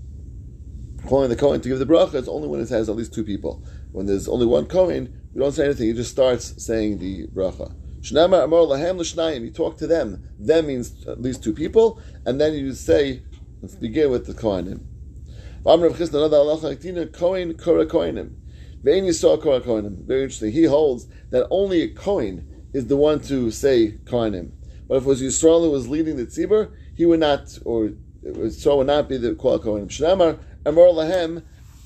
calling 1.07 1.31
the 1.31 1.37
Kohen 1.37 1.61
to 1.61 1.69
give 1.69 1.79
the 1.79 1.87
bracha, 1.87 2.15
it's 2.15 2.29
only 2.29 2.49
when 2.49 2.61
it 2.61 2.69
has 2.69 2.89
at 2.89 2.97
least 2.97 3.15
two 3.15 3.25
people. 3.25 3.65
When 3.93 4.07
there's 4.07 4.29
only 4.29 4.47
one 4.47 4.67
Kohen, 4.67 5.21
we 5.33 5.41
don't 5.41 5.53
say 5.53 5.65
anything, 5.65 5.87
he 5.87 5.93
just 5.93 6.11
starts 6.11 6.63
saying 6.63 6.99
the 6.99 7.29
bracha. 7.29 7.75
Shnama 8.01 8.49
l'shnayim, 8.49 9.43
you 9.43 9.51
talk 9.51 9.79
to 9.79 9.87
them. 9.87 10.29
Them 10.39 10.67
means 10.67 11.07
at 11.07 11.21
least 11.21 11.43
two 11.43 11.53
people, 11.53 12.01
and 12.27 12.41
then 12.41 12.55
you 12.55 12.73
say, 12.75 13.23
let's 13.63 13.75
begin 13.75 14.11
with 14.11 14.27
the 14.27 14.35
Kohanim. 14.35 14.83
Kora 15.69 15.93
Kora. 19.61 19.83
Very 19.91 20.23
interesting. 20.23 20.51
He 20.51 20.65
holds 20.65 21.07
that 21.29 21.47
only 21.51 21.83
a 21.83 21.89
Kohen 21.89 22.49
is 22.73 22.87
the 22.87 22.97
one 22.97 23.21
to 23.25 23.51
say 23.51 23.99
Kohanim. 24.05 24.53
But 24.89 24.97
if 24.97 25.03
it 25.03 25.07
was 25.07 25.21
Yisrael 25.21 25.65
who 25.65 25.71
was 25.71 25.87
leading 25.87 26.17
the 26.17 26.25
tzibur, 26.25 26.71
he 26.97 27.05
would 27.05 27.21
not, 27.21 27.59
or 27.67 27.93
Yisrael 28.25 28.79
would 28.79 28.87
not 28.87 29.11
be 29.11 29.19
the 29.19 29.35
Kol 29.35 29.59
Kohanim. 29.59 29.89
Shnamar, 29.89 30.39
Amar 30.65 30.87
Lahem, 30.87 31.43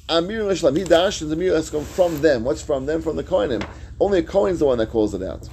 Amir 0.08 0.42
Lishlam. 0.42 0.76
He 0.76 0.84
dashed, 0.84 1.22
and 1.22 1.30
the 1.32 1.34
Amir 1.34 1.52
has 1.56 1.68
come 1.68 1.84
from 1.84 2.20
them. 2.20 2.44
What's 2.44 2.62
from 2.62 2.86
them? 2.86 3.02
From 3.02 3.16
the 3.16 3.24
Kohanim. 3.24 3.66
Only 3.98 4.20
a 4.20 4.22
Kohen 4.22 4.52
is 4.52 4.60
the 4.60 4.66
one 4.66 4.78
that 4.78 4.90
calls 4.90 5.12
it 5.12 5.24
out. 5.24 5.48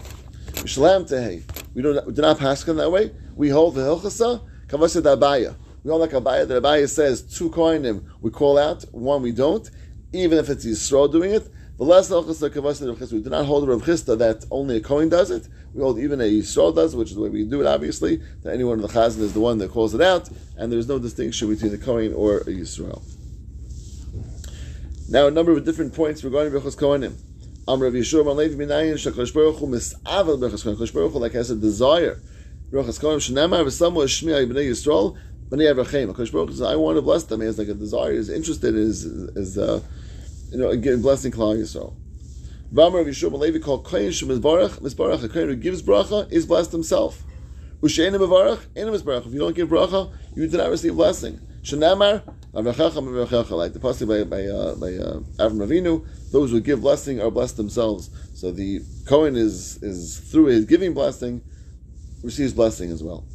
Shalom 0.65 1.05
Tehei. 1.05 1.41
We 1.73 1.81
do 1.81 1.99
not 2.21 2.37
pass 2.37 2.61
him 2.63 2.77
that 2.77 2.91
way. 2.91 3.11
We 3.35 3.49
hold 3.49 3.73
the 3.73 3.81
Hilchasa, 3.81 4.47
Kavasa 4.67 5.01
Dabaya. 5.01 5.55
We 5.83 5.89
hold 5.89 6.01
like 6.01 6.11
Abaya, 6.11 6.47
that 6.47 6.63
Abaya 6.63 6.89
says 6.89 7.21
two 7.21 7.49
Kohanim 7.49 8.03
we 8.21 8.31
call 8.31 8.57
out, 8.57 8.83
one 8.91 9.21
we 9.21 9.31
don't, 9.31 9.69
even 10.13 10.37
if 10.37 10.49
it's 10.49 10.65
Yisrael 10.65 11.11
doing 11.11 11.31
it. 11.31 11.49
The 11.77 11.85
last 11.85 12.11
we 12.11 13.21
do 13.21 13.29
not 13.29 13.45
hold 13.45 13.69
Rav 13.69 13.81
Chisda 13.83 14.17
that 14.17 14.45
only 14.51 14.77
a 14.77 14.81
Kohen 14.81 15.07
does 15.07 15.31
it. 15.31 15.47
We 15.73 15.81
hold 15.81 15.97
even 15.99 16.19
a 16.19 16.25
Yisrael 16.25 16.75
does 16.75 16.93
which 16.93 17.09
is 17.09 17.15
the 17.15 17.21
way 17.21 17.29
we 17.29 17.45
do 17.45 17.61
it, 17.61 17.67
obviously, 17.67 18.17
that 18.43 18.53
anyone 18.53 18.79
in 18.79 18.81
the 18.81 18.89
Chazan 18.89 19.19
is 19.19 19.33
the 19.33 19.39
one 19.39 19.59
that 19.59 19.71
calls 19.71 19.95
it 19.95 20.01
out, 20.01 20.27
and 20.57 20.69
there's 20.69 20.89
no 20.89 20.99
distinction 20.99 21.47
between 21.47 21.71
the 21.71 21.77
Kohen 21.77 22.13
or 22.13 22.39
a 22.39 22.45
Yisrael. 22.45 23.01
Now, 25.07 25.27
a 25.27 25.31
number 25.31 25.53
of 25.53 25.63
different 25.63 25.93
points 25.95 26.23
regarding 26.23 26.51
Berachos 26.51 26.77
Kohanim. 26.77 27.15
Am 27.67 27.81
Rav 27.81 27.93
Yeshua 27.93 28.35
Levi 28.35 28.61
Minayin 28.61 28.95
Shakadosh 28.95 29.33
Baruch 29.33 29.55
Hu 29.57 29.67
Misavel 29.67 30.37
Berachos 30.37 30.65
Kohanim. 30.65 30.75
Kadosh 30.75 30.93
Baruch 30.93 31.13
Hu 31.13 31.19
like 31.19 31.31
has 31.31 31.49
a 31.49 31.55
desire. 31.55 32.19
Berachos 32.69 32.99
Kohanim 32.99 33.17
Shenamar 33.17 33.63
V'Samu 33.63 34.03
Shmi 34.03 34.51
Bnei 34.51 34.69
Yisrael 34.69 35.17
Baruch 35.49 36.49
says, 36.49 36.61
I 36.61 36.75
want 36.75 36.97
to 36.97 37.01
bless 37.01 37.23
them. 37.23 37.41
He 37.41 37.47
has 37.47 37.57
like 37.57 37.67
a 37.67 37.73
desire. 37.73 38.13
He's 38.13 38.29
interested. 38.29 38.75
Is 38.75 39.05
is 39.05 39.57
uh, 39.57 39.81
you 40.51 40.57
know 40.59 40.69
again 40.69 41.01
blessing 41.01 41.31
Klal 41.31 41.57
Yisrael. 41.57 41.95
Vam 42.71 42.93
Rav 42.93 43.05
Yeshua 43.07 43.33
Levi 43.33 43.57
called 43.57 43.83
Kohen 43.83 44.09
Shemizbarach 44.09 44.79
Mizbarach. 44.79 45.23
A 45.23 45.29
Kohen 45.29 45.49
who 45.49 45.55
gives 45.55 45.81
bracha 45.81 46.31
is 46.31 46.45
blessed 46.45 46.71
himself. 46.71 47.23
Ushein 47.81 48.13
Mivarach 48.13 48.59
Ein 48.77 48.87
Mizbarach. 48.87 49.25
If 49.25 49.33
you 49.33 49.39
don't 49.39 49.55
give 49.55 49.69
bracha, 49.69 50.11
you 50.35 50.47
do 50.47 50.57
not 50.57 50.69
receive 50.69 50.95
blessing. 50.95 51.39
Avrachacham 52.53 53.07
Avrachacha. 53.07 53.51
Like 53.51 53.73
the 53.73 53.79
passage 53.79 54.07
by 54.07 54.23
by 54.23 54.45
uh, 54.45 54.75
by 54.75 54.93
uh, 54.93 55.19
Avram 55.37 55.65
Avinu 55.67 56.05
those 56.31 56.51
who 56.51 56.61
give 56.61 56.81
blessing 56.81 57.19
are 57.19 57.31
blessed 57.31 57.57
themselves. 57.57 58.11
So 58.35 58.51
the 58.51 58.81
Kohen 59.07 59.35
is 59.35 59.81
is 59.81 60.19
through 60.19 60.45
his 60.45 60.65
giving 60.65 60.93
blessing 60.93 61.41
receives 62.23 62.53
blessing 62.53 62.91
as 62.91 63.01
well. 63.01 63.25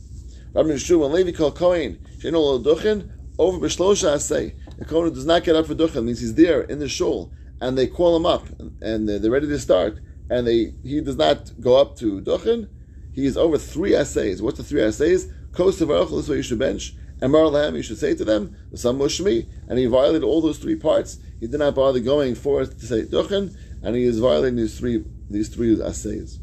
Rabbi 0.54 0.68
Yeshua 0.68 1.11
Levi 1.11 1.32
called 1.32 1.56
Kohen 1.56 1.99
Sheino 2.18 2.62
Duchin 2.62 3.11
over 3.40 3.58
b'shlosha 3.58 4.14
asay. 4.14 4.54
the 4.78 4.84
Kohen 4.84 5.12
does 5.12 5.26
not 5.26 5.42
get 5.42 5.56
up 5.56 5.66
for 5.66 5.75
duchin 5.75 6.04
means 6.04 6.20
he's 6.20 6.34
there 6.34 6.62
in 6.62 6.78
the 6.78 6.88
shul 6.88 7.32
and 7.61 7.76
they 7.76 7.88
call 7.88 8.14
him 8.14 8.25
up 8.25 8.46
and 8.80 9.08
they're 9.08 9.32
ready 9.32 9.49
to 9.49 9.58
start 9.58 9.99
and 10.30 10.46
they 10.46 10.73
he 10.84 11.00
does 11.00 11.16
not 11.16 11.50
go 11.61 11.76
up 11.76 11.96
to 11.96 12.20
duchin. 12.20 12.68
He 13.12 13.26
is 13.26 13.37
over 13.37 13.58
three 13.58 13.96
essays. 13.96 14.40
What's 14.40 14.58
the 14.58 14.62
three 14.62 14.80
essays? 14.82 15.26
Kos 15.50 15.80
Baruch 15.80 16.11
this 16.11 16.28
way 16.28 16.37
you 16.37 16.42
should 16.42 16.61
bench. 16.61 16.94
And 17.20 17.32
Marlahem, 17.32 17.75
you 17.75 17.82
should 17.82 17.99
say 17.99 18.14
to 18.14 18.25
them, 18.25 18.56
the 18.70 18.78
son 18.78 18.99
Mushmi, 18.99 19.49
and 19.68 19.76
he 19.76 19.87
violated 19.87 20.23
all 20.23 20.40
those 20.40 20.58
three 20.58 20.76
parts. 20.76 21.18
He 21.40 21.49
did 21.49 21.58
not 21.58 21.75
bother 21.75 21.99
going 21.99 22.37
forth 22.37 22.78
to 22.78 22.87
say 22.87 23.02
Duchen, 23.02 23.56
and 23.82 23.96
he 23.96 24.04
is 24.04 24.20
violating 24.20 24.56
these 24.56 24.78
three 24.78 25.04
these 25.28 25.49
three 25.49 25.80
essays. 25.80 26.38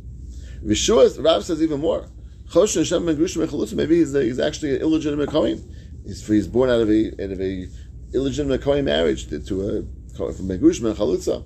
Vishuas, 0.65 1.23
Rav 1.23 1.45
says 1.45 1.61
even 1.61 1.79
more. 1.79 2.07
Maybe 2.51 3.99
he's, 3.99 4.13
he's 4.13 4.39
actually 4.39 4.75
an 4.75 4.81
illegitimate 4.81 5.29
Kohen. 5.29 5.73
He's, 6.05 6.25
he's 6.27 6.47
born 6.47 6.69
out 6.69 6.81
of 6.81 6.89
a 6.89 7.07
out 7.23 7.31
of 7.31 7.41
a 7.41 7.67
illegitimate 8.13 8.61
Kohen 8.61 8.85
marriage 8.85 9.27
to, 9.29 9.37
a 9.37 10.33
from 10.33 10.47
Ben 10.47 10.59
Grushim 10.59 10.85
and 10.85 10.97
Chalutza. 10.97 11.45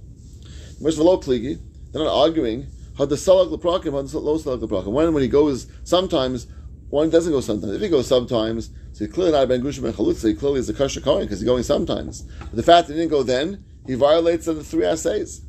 Most 0.82 1.00
of 1.00 1.06
Kligi, 1.06 1.60
they're 1.92 2.04
not 2.04 2.14
arguing. 2.14 2.68
Had 2.98 3.10
the 3.10 3.18
salak 3.18 3.50
leprakim, 3.50 3.96
had 3.96 4.08
the 4.08 4.20
low 4.20 4.38
salak 4.38 4.62
leprakim. 4.62 4.92
When 4.92 5.14
when 5.14 5.24
he 5.24 5.30
goes, 5.30 5.68
sometimes 5.84 6.48
one 6.90 7.10
doesn't 7.10 7.32
go 7.32 7.42
sometimes. 7.42 7.74
If 7.74 7.82
he 7.82 7.90
goes 7.90 8.08
sometimes, 8.08 8.72
so 8.94 9.06
he 9.06 9.12
clearly 9.12 9.32
not 9.34 9.48
Ben 9.48 9.62
Grushim 9.62 9.86
and 9.86 9.94
Chalutza. 9.94 10.28
He 10.28 10.34
clearly 10.34 10.60
is 10.60 10.70
a 10.70 10.74
kosher 10.74 11.02
Kohen 11.02 11.24
because 11.24 11.40
he's 11.40 11.48
going 11.48 11.64
sometimes. 11.64 12.22
But 12.40 12.56
the 12.56 12.64
fact 12.64 12.88
that 12.88 12.94
he 12.94 13.00
didn't 13.00 13.12
go 13.12 13.24
then, 13.24 13.64
he 13.86 13.94
violates 13.94 14.46
the 14.46 14.64
three 14.64 14.86
assays. 14.86 15.42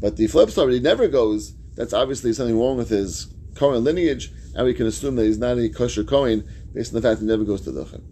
But 0.00 0.16
the 0.16 0.26
flip 0.26 0.50
side, 0.50 0.70
he 0.70 0.80
never 0.80 1.06
goes. 1.08 1.54
That's 1.76 1.92
obviously 1.92 2.32
something 2.32 2.58
wrong 2.58 2.76
with 2.76 2.88
his 2.88 3.32
Kohen 3.54 3.84
lineage, 3.84 4.32
and 4.54 4.66
we 4.66 4.74
can 4.74 4.86
assume 4.86 5.16
that 5.16 5.24
he's 5.24 5.38
not 5.38 5.58
a 5.58 5.68
kosher 5.68 6.04
Kohen 6.04 6.48
based 6.74 6.94
on 6.94 7.00
the 7.00 7.08
fact 7.08 7.20
he 7.20 7.26
never 7.26 7.44
goes 7.44 7.60
to 7.62 7.70
Duchen. 7.70 8.02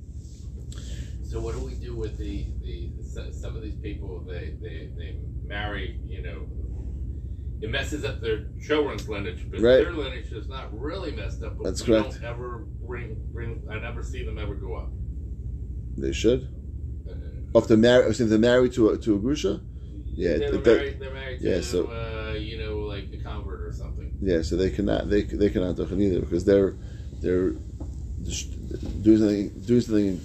So 1.24 1.40
what 1.40 1.54
do 1.54 1.60
we 1.64 1.74
do 1.74 1.94
with 1.94 2.16
the, 2.18 2.46
the 2.62 3.32
some 3.32 3.56
of 3.56 3.62
these 3.62 3.76
people? 3.76 4.20
They 4.26 4.56
they, 4.60 4.90
they 4.96 5.18
marry, 5.44 6.00
you 6.06 6.22
know. 6.22 6.46
It 7.60 7.70
messes 7.70 8.04
up 8.04 8.20
their 8.20 8.46
children's 8.64 9.08
lineage, 9.08 9.44
but 9.50 9.58
Right. 9.60 9.78
their 9.82 9.92
lineage 9.92 10.30
is 10.32 10.46
not 10.48 10.66
really 10.78 11.10
messed 11.10 11.42
up. 11.42 11.58
But 11.58 11.64
That's 11.64 11.80
we 11.86 11.86
correct. 11.94 12.12
Don't 12.14 12.24
ever 12.24 12.64
bring 12.86 13.20
bring. 13.32 13.62
I 13.68 13.80
never 13.80 14.02
see 14.04 14.24
them 14.24 14.38
ever 14.38 14.54
go 14.54 14.76
up. 14.76 14.90
They 15.96 16.12
should. 16.12 16.48
Uh, 17.08 17.58
If 17.58 17.66
they're 17.66 18.08
if 18.08 18.16
they're 18.18 18.38
married 18.38 18.72
to 18.74 18.90
a, 18.90 18.98
to 18.98 19.16
a 19.16 19.18
grusha, 19.18 19.60
Yeah, 20.06 20.38
they're, 20.38 20.54
it- 20.54 20.64
married, 20.66 21.00
they're 21.00 21.12
married 21.12 21.40
to, 21.40 21.48
yeah, 21.50 21.60
so- 21.60 21.86
uh, 21.88 22.34
you 22.38 22.58
know, 22.58 22.78
like 22.78 23.12
a 23.12 23.16
convert 23.22 23.60
or 23.62 23.72
something. 23.72 24.07
Yeah, 24.20 24.42
so 24.42 24.56
they 24.56 24.70
cannot 24.70 25.08
they 25.08 25.22
they 25.22 25.50
cannot 25.50 25.76
duchen 25.76 26.00
either 26.02 26.20
because 26.20 26.44
they're 26.44 26.74
they're 27.20 27.50
doing 29.02 29.18
something 29.18 29.48
doing 29.64 29.80
something 29.80 30.20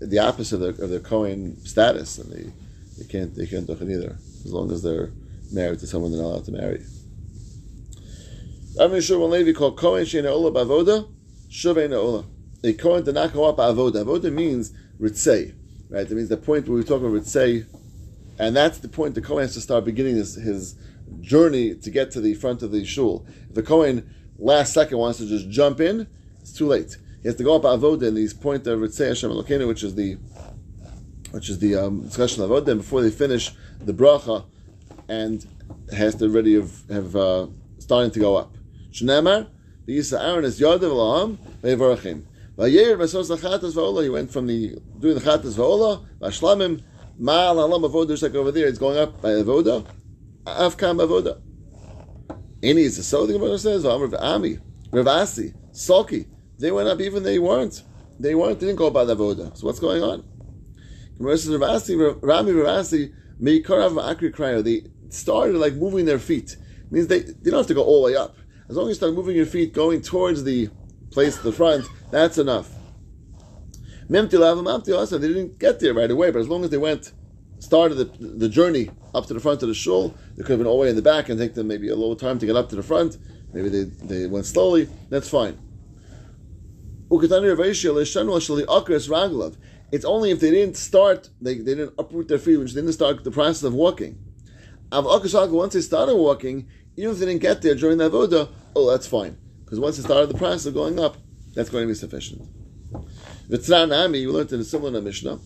the 0.00 0.18
opposite 0.18 0.56
of 0.56 0.76
their, 0.76 0.84
of 0.84 0.90
their 0.90 1.00
Cohen 1.00 1.56
status, 1.64 2.18
and 2.18 2.30
they, 2.30 2.52
they 2.98 3.08
can't 3.08 3.34
they 3.34 3.46
can't 3.46 3.66
duchen 3.66 3.90
either 3.90 4.16
as 4.44 4.52
long 4.52 4.70
as 4.70 4.82
they're 4.82 5.10
married 5.50 5.78
to 5.80 5.86
someone 5.86 6.12
they're 6.12 6.20
not 6.20 6.28
allowed 6.28 6.44
to 6.44 6.52
marry. 6.52 6.84
I'm 8.78 9.00
sure 9.00 9.18
when 9.18 9.30
Levi 9.30 9.52
called 9.52 9.76
Cohen 9.76 10.04
Sheina 10.04 10.30
Ola 10.30 10.52
Bavoda, 10.52 11.08
Shuveina 11.50 11.96
Ola. 11.96 12.24
A 12.62 12.72
Cohen 12.74 13.04
did 13.04 13.14
not 13.14 13.32
go 13.32 13.44
up 13.44 13.56
Avoda. 13.56 14.04
Avoda 14.04 14.32
means 14.32 14.72
ritzei, 15.00 15.54
right? 15.88 16.08
That 16.08 16.14
means 16.14 16.28
the 16.28 16.36
point 16.36 16.68
where 16.68 16.76
we 16.76 16.84
talk 16.84 17.00
about 17.00 17.12
ritzei, 17.12 17.66
and 18.38 18.54
that's 18.54 18.78
the 18.78 18.88
point 18.88 19.14
the 19.14 19.20
Kohen 19.20 19.42
has 19.42 19.54
to 19.54 19.60
start 19.60 19.84
beginning 19.84 20.16
his, 20.16 20.34
his 20.34 20.76
journey 21.20 21.74
to 21.74 21.90
get 21.90 22.10
to 22.12 22.20
the 22.20 22.34
front 22.34 22.62
of 22.62 22.72
the 22.72 22.84
shul. 22.84 23.26
If 23.48 23.54
the 23.54 23.62
Kohen 23.62 24.14
last 24.38 24.72
second 24.72 24.98
wants 24.98 25.18
to 25.18 25.26
just 25.26 25.48
jump 25.50 25.80
in, 25.80 26.06
it's 26.40 26.52
too 26.52 26.66
late. 26.66 26.96
He 27.22 27.28
has 27.28 27.36
to 27.36 27.44
go 27.44 27.56
up 27.56 27.62
Avoda 27.62 28.08
and 28.08 28.16
these 28.16 28.32
point 28.32 28.66
of 28.66 28.78
ritzei 28.78 29.08
Hashem 29.08 29.30
Elokeinu, 29.30 29.66
which 29.66 29.82
is 29.82 29.94
the 29.94 30.16
which 31.30 31.50
is 31.50 31.58
the 31.58 31.76
um, 31.76 32.02
discussion 32.02 32.42
of 32.42 32.50
Avoda, 32.50 32.68
and 32.68 32.80
before 32.80 33.02
they 33.02 33.10
finish 33.10 33.50
the 33.80 33.92
bracha, 33.92 34.46
and 35.08 35.46
has 35.94 36.14
to 36.16 36.24
already 36.24 36.54
have, 36.54 36.88
have 36.90 37.16
uh, 37.16 37.46
starting 37.78 38.10
to 38.12 38.20
go 38.20 38.36
up. 38.36 38.56
Shnemar, 38.92 39.48
the 39.84 39.98
Yisa 39.98 40.22
Aaron 40.22 40.44
is 40.44 40.60
Yadav 40.60 40.80
Laham, 40.80 41.36
Ve'evarachim. 41.62 42.22
Vayer 42.56 42.96
Vasos 42.96 43.30
Lachatas 43.30 43.74
Va'ola, 43.74 44.02
he 44.02 44.08
went 44.08 44.30
from 44.30 44.46
the, 44.46 44.76
doing 44.98 45.14
the 45.14 45.20
Chatas 45.20 45.54
Va'ola, 45.54 46.04
Vashlamim, 46.20 46.82
Ma'al 47.20 47.56
Alam 47.56 47.82
Avoda, 47.82 48.08
just 48.08 48.22
like 48.22 48.34
over 48.34 48.50
there, 48.50 48.66
it's 48.66 48.78
going 48.78 48.98
up 48.98 49.20
by 49.22 49.30
Avoda, 49.30 49.86
Afkam 50.56 51.04
Avoda. 51.04 51.40
Any 52.62 52.82
is 52.82 52.96
the 52.96 53.02
so 53.02 53.26
the 53.26 53.34
Gemara 53.34 53.58
says, 53.58 53.84
Ami, 53.84 54.58
Ravasi, 54.90 55.54
Salki, 55.72 56.26
they 56.58 56.70
went 56.70 56.88
up 56.88 57.00
even 57.00 57.22
they 57.22 57.38
weren't. 57.38 57.82
They 58.18 58.34
weren't, 58.34 58.58
they 58.58 58.66
didn't 58.66 58.78
go 58.78 58.90
by 58.90 59.04
the 59.04 59.16
Avoda. 59.16 59.56
So 59.56 59.66
what's 59.66 59.78
going 59.78 60.02
on? 60.02 60.24
Gemara 61.16 61.38
says, 61.38 61.52
Ravasi, 61.52 62.18
Rami 62.22 62.52
Ravasi, 62.52 63.12
Meikarav 63.40 63.92
Akri 63.92 64.32
Cryo, 64.34 64.62
they 64.64 64.90
started 65.10 65.56
like 65.56 65.74
moving 65.74 66.04
their 66.04 66.18
feet. 66.18 66.52
It 66.52 66.92
means 66.92 67.06
they, 67.06 67.20
they 67.20 67.50
don't 67.50 67.60
have 67.60 67.66
to 67.68 67.74
go 67.74 67.84
all 67.84 68.04
the 68.04 68.12
way 68.12 68.16
up. 68.16 68.36
As 68.68 68.76
long 68.76 68.86
as 68.86 68.90
you 68.90 68.94
start 68.94 69.14
moving 69.14 69.36
your 69.36 69.46
feet, 69.46 69.72
going 69.72 70.02
towards 70.02 70.44
the 70.44 70.68
place 71.10 71.36
the 71.38 71.52
front, 71.52 71.86
that's 72.10 72.38
enough. 72.38 72.70
Memti 74.10 74.38
Lav 74.38 74.58
Mamti 74.58 74.96
also, 74.96 75.18
they 75.18 75.28
didn't 75.28 75.58
get 75.58 75.80
there 75.80 75.94
right 75.94 76.10
away, 76.10 76.30
but 76.30 76.40
as 76.40 76.48
long 76.48 76.64
as 76.64 76.70
they 76.70 76.78
went, 76.78 77.12
started 77.58 77.96
the, 77.96 78.04
the 78.04 78.48
journey 78.48 78.90
up 79.14 79.26
to 79.26 79.34
the 79.34 79.40
front 79.40 79.62
of 79.62 79.68
the 79.68 79.74
shul, 79.74 80.14
they 80.38 80.44
could 80.44 80.52
have 80.52 80.60
been 80.60 80.68
all 80.68 80.76
the 80.76 80.82
way 80.82 80.90
in 80.90 80.94
the 80.94 81.02
back 81.02 81.28
and 81.28 81.38
take 81.38 81.54
them 81.54 81.66
maybe 81.66 81.88
a 81.88 81.96
little 81.96 82.14
time 82.14 82.38
to 82.38 82.46
get 82.46 82.54
up 82.54 82.68
to 82.68 82.76
the 82.76 82.82
front. 82.82 83.18
Maybe 83.52 83.68
they, 83.68 83.82
they 83.82 84.26
went 84.28 84.46
slowly, 84.46 84.88
that's 85.10 85.28
fine. 85.28 85.58
It's 87.10 87.32
only 90.04 90.30
if 90.30 90.40
they 90.40 90.50
didn't 90.52 90.76
start, 90.76 91.30
they, 91.40 91.54
they 91.54 91.74
didn't 91.74 91.94
uproot 91.98 92.28
their 92.28 92.38
feet, 92.38 92.58
which 92.58 92.74
they 92.74 92.82
didn't 92.82 92.92
start 92.92 93.24
the 93.24 93.32
process 93.32 93.64
of 93.64 93.74
walking. 93.74 94.16
Once 94.92 95.72
they 95.72 95.80
started 95.80 96.14
walking, 96.14 96.68
even 96.96 97.10
if 97.12 97.18
they 97.18 97.26
didn't 97.26 97.42
get 97.42 97.62
there 97.62 97.74
during 97.74 97.98
the 97.98 98.08
avoda, 98.08 98.48
oh, 98.76 98.88
that's 98.88 99.08
fine. 99.08 99.36
Because 99.64 99.80
once 99.80 99.96
they 99.96 100.04
started 100.04 100.30
the 100.30 100.38
process 100.38 100.66
of 100.66 100.74
going 100.74 101.00
up, 101.00 101.16
that's 101.54 101.68
going 101.68 101.82
to 101.82 101.88
be 101.88 101.94
sufficient. 101.94 102.42
V'tzran 103.50 104.12
we 104.12 104.24
learned 104.28 104.52
in 104.52 104.60
a 104.60 104.64
similar 104.64 105.00
Mishnah. 105.00 105.40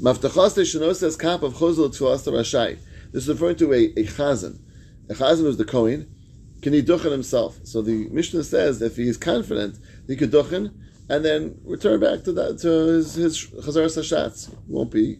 Maftachas 0.00 0.96
says 0.96 1.16
kap 1.16 1.42
of 1.44 1.54
chozel 1.54 1.90
tfilas 1.90 2.26
rashai. 2.26 2.78
This 3.12 3.24
is 3.24 3.28
referring 3.28 3.56
to 3.56 3.72
a, 3.72 3.84
a 3.84 4.04
chazan. 4.04 4.60
A 5.08 5.14
chazan 5.14 5.44
was 5.44 5.56
the 5.56 5.64
Kohen. 5.64 6.14
Can 6.62 6.72
he 6.72 6.82
duchen 6.82 7.12
himself? 7.12 7.58
So 7.64 7.82
the 7.82 8.08
Mishnah 8.10 8.44
says 8.44 8.82
if 8.82 8.96
he 8.96 9.08
is 9.08 9.16
confident, 9.16 9.78
he 10.06 10.16
could 10.16 10.30
duchen 10.30 10.74
and 11.08 11.24
then 11.24 11.60
return 11.64 12.00
back 12.00 12.24
to 12.24 12.32
that 12.32 12.58
to 12.58 12.68
his 12.68 13.14
his 13.14 13.46
chazar 13.46 13.86
sashatz. 13.86 14.50
He 14.50 14.72
won't 14.72 14.90
be 14.90 15.18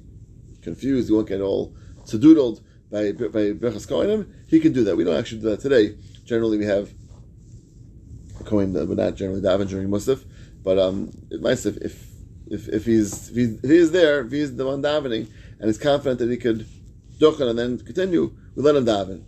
confused. 0.63 1.09
He 1.09 1.15
won't 1.15 1.29
get 1.29 1.41
all 1.41 1.75
sedoodled 2.05 2.63
by 2.91 3.13
by 3.13 3.53
Berachas 3.53 3.87
Kohenim, 3.87 4.27
he 4.49 4.61
can 4.61 4.73
do 4.73 4.85
that. 4.85 4.97
We 4.97 5.05
don't 5.05 5.17
actually 5.17 5.43
do 5.43 5.51
that 5.51 5.61
today. 5.61 5.97
Generally, 6.25 6.59
we 6.59 6.65
have 6.65 6.93
a 8.41 8.45
Kohen, 8.45 8.73
but 8.73 8.89
not 8.89 9.15
generally 9.15 9.41
daven 9.41 9.69
during 9.69 9.89
Musaf. 9.89 10.25
But 10.63 10.79
um, 10.79 11.11
if 11.31 11.67
if 11.67 12.09
if, 12.51 12.85
he's 12.87 13.29
if 13.31 13.37
he's, 13.37 13.63
if 13.63 13.93
there, 13.93 14.21
if 14.21 14.33
he's 14.33 14.57
the 14.57 14.67
one 14.67 14.83
davening, 14.83 15.29
and 15.59 15.67
he's 15.67 15.79
confident 15.79 16.19
that 16.21 16.31
he 16.31 16.37
could 16.37 16.67
and 17.21 17.59
then 17.59 17.79
continue, 17.79 18.37
we 18.55 18.63
let 18.63 18.77
him 18.77 18.85
daven. 18.85 19.25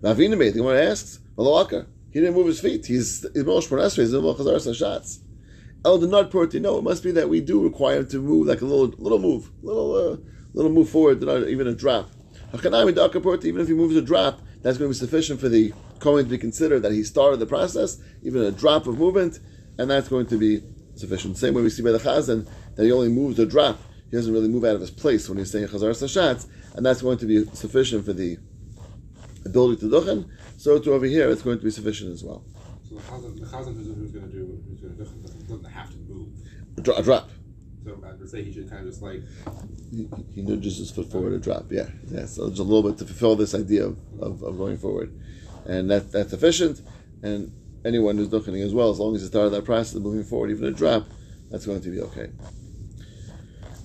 Ravina 0.00 0.38
made 0.38 0.54
the 0.54 0.58
Gemara 0.58 0.82
asks, 0.82 1.20
Malawaka, 1.36 1.86
he 2.10 2.20
didn't 2.20 2.34
move 2.34 2.46
his 2.46 2.60
feet. 2.60 2.86
He's 2.86 3.22
he's 3.34 3.44
Moshe 3.44 3.68
Parnasri, 3.68 3.98
he's 3.98 4.12
Zimel 4.12 4.36
Chazar 4.36 4.56
Sashatz. 4.56 5.18
El 5.84 5.98
Denard 5.98 6.30
Porti, 6.30 6.60
no, 6.60 6.78
it 6.78 6.82
must 6.82 7.02
be 7.02 7.10
that 7.12 7.28
we 7.28 7.40
do 7.40 7.62
require 7.62 8.00
him 8.00 8.08
to 8.08 8.18
move 8.18 8.46
like 8.46 8.60
a 8.60 8.64
little 8.64 8.88
little 8.98 9.18
move, 9.18 9.50
little 9.62 9.94
uh, 9.94 10.16
little 10.52 10.70
move 10.70 10.88
forward, 10.88 11.22
not 11.22 11.48
even 11.48 11.66
a 11.66 11.74
drop. 11.74 12.10
Even 12.52 13.60
if 13.60 13.68
he 13.68 13.74
moves 13.74 13.94
a 13.96 14.02
drop, 14.02 14.40
that's 14.62 14.76
going 14.76 14.90
to 14.90 14.94
be 14.94 14.98
sufficient 14.98 15.40
for 15.40 15.48
the 15.48 15.72
Kohen 16.00 16.24
to 16.24 16.30
be 16.30 16.38
considered 16.38 16.80
that 16.80 16.92
he 16.92 17.04
started 17.04 17.38
the 17.38 17.46
process, 17.46 18.02
even 18.22 18.42
a 18.42 18.50
drop 18.50 18.86
of 18.86 18.98
movement, 18.98 19.38
and 19.78 19.88
that's 19.88 20.08
going 20.08 20.26
to 20.26 20.36
be 20.36 20.60
sufficient. 20.96 21.38
Same 21.38 21.54
way 21.54 21.62
we 21.62 21.70
see 21.70 21.82
by 21.82 21.92
the 21.92 21.98
Chazan 21.98 22.48
that 22.74 22.84
he 22.84 22.92
only 22.92 23.08
moves 23.08 23.38
a 23.38 23.46
drop. 23.46 23.78
He 24.10 24.16
doesn't 24.16 24.32
really 24.32 24.48
move 24.48 24.64
out 24.64 24.74
of 24.74 24.80
his 24.80 24.90
place 24.90 25.28
when 25.28 25.38
he's 25.38 25.50
saying 25.50 25.68
Chazar 25.68 25.90
Sashatz, 25.90 26.48
and 26.74 26.84
that's 26.84 27.02
going 27.02 27.18
to 27.18 27.26
be 27.26 27.44
sufficient 27.54 28.04
for 28.04 28.12
the 28.12 28.38
ability 29.44 29.80
to 29.80 29.86
duchen. 29.90 30.28
So 30.56 30.78
to 30.78 30.92
over 30.92 31.06
here, 31.06 31.30
it's 31.30 31.42
going 31.42 31.58
to 31.58 31.64
be 31.64 31.70
sufficient 31.70 32.12
as 32.12 32.22
well. 32.22 32.44
So 32.88 32.96
the 32.96 33.00
chazan, 33.02 33.40
the 33.40 33.46
chazan 33.46 33.76
who's, 33.76 34.10
going 34.10 34.26
to 34.26 34.32
do, 34.32 34.60
who's 34.68 34.80
going 34.80 34.96
to 34.96 35.04
do, 35.04 35.46
doesn't, 35.48 35.64
have 35.72 35.90
to 35.90 35.96
move. 35.96 36.28
A, 36.76 36.80
dro- 36.80 36.96
a 36.96 37.02
drop. 37.02 37.30
So 37.84 37.98
I 38.06 38.12
would 38.12 38.28
say 38.28 38.42
he 38.42 38.52
should 38.52 38.68
kind 38.68 38.82
of 38.82 38.90
just 38.90 39.02
like 39.02 39.22
He, 39.90 40.06
he 40.34 40.42
nudges 40.42 40.76
his 40.76 40.90
foot 40.90 41.10
forward 41.10 41.32
a 41.32 41.38
drop. 41.38 41.72
Yeah, 41.72 41.88
yeah. 42.08 42.26
So 42.26 42.48
just 42.48 42.60
a 42.60 42.62
little 42.62 42.88
bit 42.88 42.98
to 42.98 43.06
fulfill 43.06 43.36
this 43.36 43.54
idea 43.54 43.86
of, 43.86 43.96
of, 44.20 44.42
of 44.42 44.58
going 44.58 44.76
forward, 44.76 45.18
and 45.64 45.90
that 45.90 46.12
that's 46.12 46.32
efficient. 46.34 46.82
And 47.22 47.52
anyone 47.84 48.18
who's 48.18 48.28
duchening 48.28 48.64
as 48.64 48.74
well, 48.74 48.90
as 48.90 48.98
long 48.98 49.14
as 49.14 49.22
he 49.22 49.28
started 49.28 49.50
that 49.50 49.64
process 49.64 49.94
of 49.94 50.02
moving 50.02 50.24
forward, 50.24 50.50
even 50.50 50.66
a 50.66 50.72
drop, 50.72 51.06
that's 51.50 51.64
going 51.64 51.80
to 51.80 51.90
be 51.90 52.00
okay. 52.02 52.30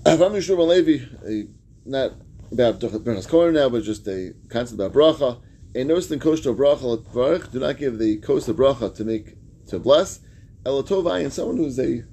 Avram 0.04 0.34
Yeshua 0.34 0.68
Levi, 0.68 1.48
not 1.86 2.12
about 2.52 2.80
Berachas 2.80 3.28
Kohen 3.28 3.54
now, 3.54 3.70
but 3.70 3.84
just 3.84 4.08
a 4.08 4.34
concept 4.50 4.80
about 4.80 4.94
bracha. 4.94 5.42
A 5.76 5.84
notice 5.84 6.10
in 6.12 6.20
kosher 6.20 6.54
bracha 6.54 7.52
do 7.52 7.60
not 7.60 7.78
give 7.78 8.00
the 8.00 8.18
kosher 8.18 8.52
of 8.52 8.58
bracha 8.58 8.96
to 8.96 9.04
make 9.04 9.36
to 9.68 9.80
bless. 9.80 10.20
Elatovai 10.64 11.24
and 11.24 11.34
someone 11.34 11.58
who's 11.58 11.78
a, 11.80 12.04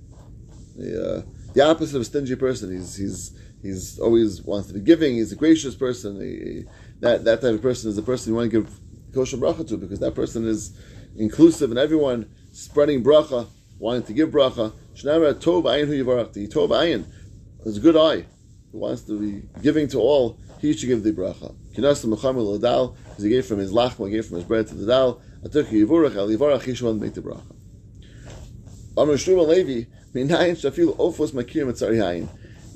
a 0.79 1.18
uh, 1.18 1.23
the 1.55 1.61
opposite 1.62 1.97
of 1.97 2.03
a 2.03 2.05
stingy 2.05 2.35
person. 2.37 2.73
He's 2.73 2.97
he's 2.97 3.38
he's 3.62 3.99
always 3.99 4.42
wants 4.42 4.68
to 4.68 4.75
be 4.75 4.81
giving. 4.81 5.14
He's 5.14 5.33
a 5.33 5.37
gracious 5.37 5.75
person. 5.75 6.21
He, 6.21 6.64
that 7.01 7.25
that 7.25 7.40
type 7.40 7.55
of 7.55 7.62
person 7.62 7.90
is 7.90 7.97
the 7.97 8.03
person 8.03 8.33
you 8.33 8.37
want 8.37 8.51
to 8.51 8.62
give 8.62 8.81
kosher 9.14 9.37
bracha 9.37 9.66
to 9.68 9.77
because 9.77 10.01
that 10.01 10.14
person 10.14 10.47
is 10.47 10.77
inclusive 11.16 11.71
and 11.71 11.79
everyone 11.79 12.29
spreading 12.53 13.05
bracha, 13.05 13.47
wanting 13.79 14.05
to 14.05 14.12
give 14.12 14.31
bracha. 14.31 14.73
Shnara 14.95 15.35
tov 15.35 15.64
ayin 15.64 15.87
hu 15.87 16.05
yivarach. 16.05 16.33
The 16.33 16.49
tov 16.49 16.71
ayin 16.71 17.07
is 17.64 17.77
a 17.77 17.81
good 17.81 17.97
eye 17.97 18.27
who 18.73 18.79
wants 18.79 19.03
to 19.03 19.19
be 19.19 19.47
giving 19.63 19.87
to 19.89 19.99
all. 19.99 20.39
He 20.61 20.73
should 20.73 20.89
give 20.89 21.03
the 21.03 21.13
bracha. 21.13 21.55
Kinas 21.75 22.05
Muhammad 22.05 22.45
l'dal 22.45 22.97
because 23.09 23.25
he 23.25 23.31
gave 23.31 23.47
from 23.47 23.59
his 23.59 23.73
lachma, 23.73 24.11
gave 24.11 24.27
from 24.27 24.37
his 24.37 24.45
bread 24.45 24.67
to 24.69 24.75
the 24.75 24.87
dal. 24.87 25.21
Atuk 25.45 25.67
yivarach 25.67 26.17
al 26.17 26.29
yivarach. 26.29 26.63
He 26.63 26.75
should 26.75 27.01
make 27.01 27.15
the 27.15 27.21
bracha. 27.21 27.55
Amr 28.97 29.15
Shmuel 29.15 29.49
Levi, 29.49 29.89
Minayin 30.15 30.53
Shafil 30.53 30.97
Ofos 30.97 31.33
Makir 31.33 31.67
Mitzari. 31.67 32.29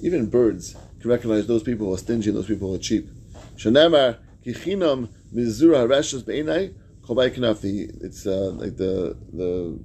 Even 0.03 0.27
birds 0.27 0.77
can 1.01 1.11
recognize 1.11 1.47
those 1.47 1.63
people 1.63 1.87
who 1.87 1.95
are 1.95 1.99
stingy 1.99 2.31
and 2.31 2.39
those 2.39 2.47
people 2.47 2.69
who 2.69 2.75
are 2.75 2.79
cheap. 2.79 3.09
Shanamar 3.57 4.19
Kichinam 4.45 5.09
Mizura 5.35 5.87
Harashas 5.87 6.23
Beinai 6.23 6.75
Kobay 7.03 7.35
Kanafi. 7.35 8.03
It's 8.03 8.27
uh, 8.27 8.51
like 8.55 8.77
the 8.77 9.17
the 9.33 9.79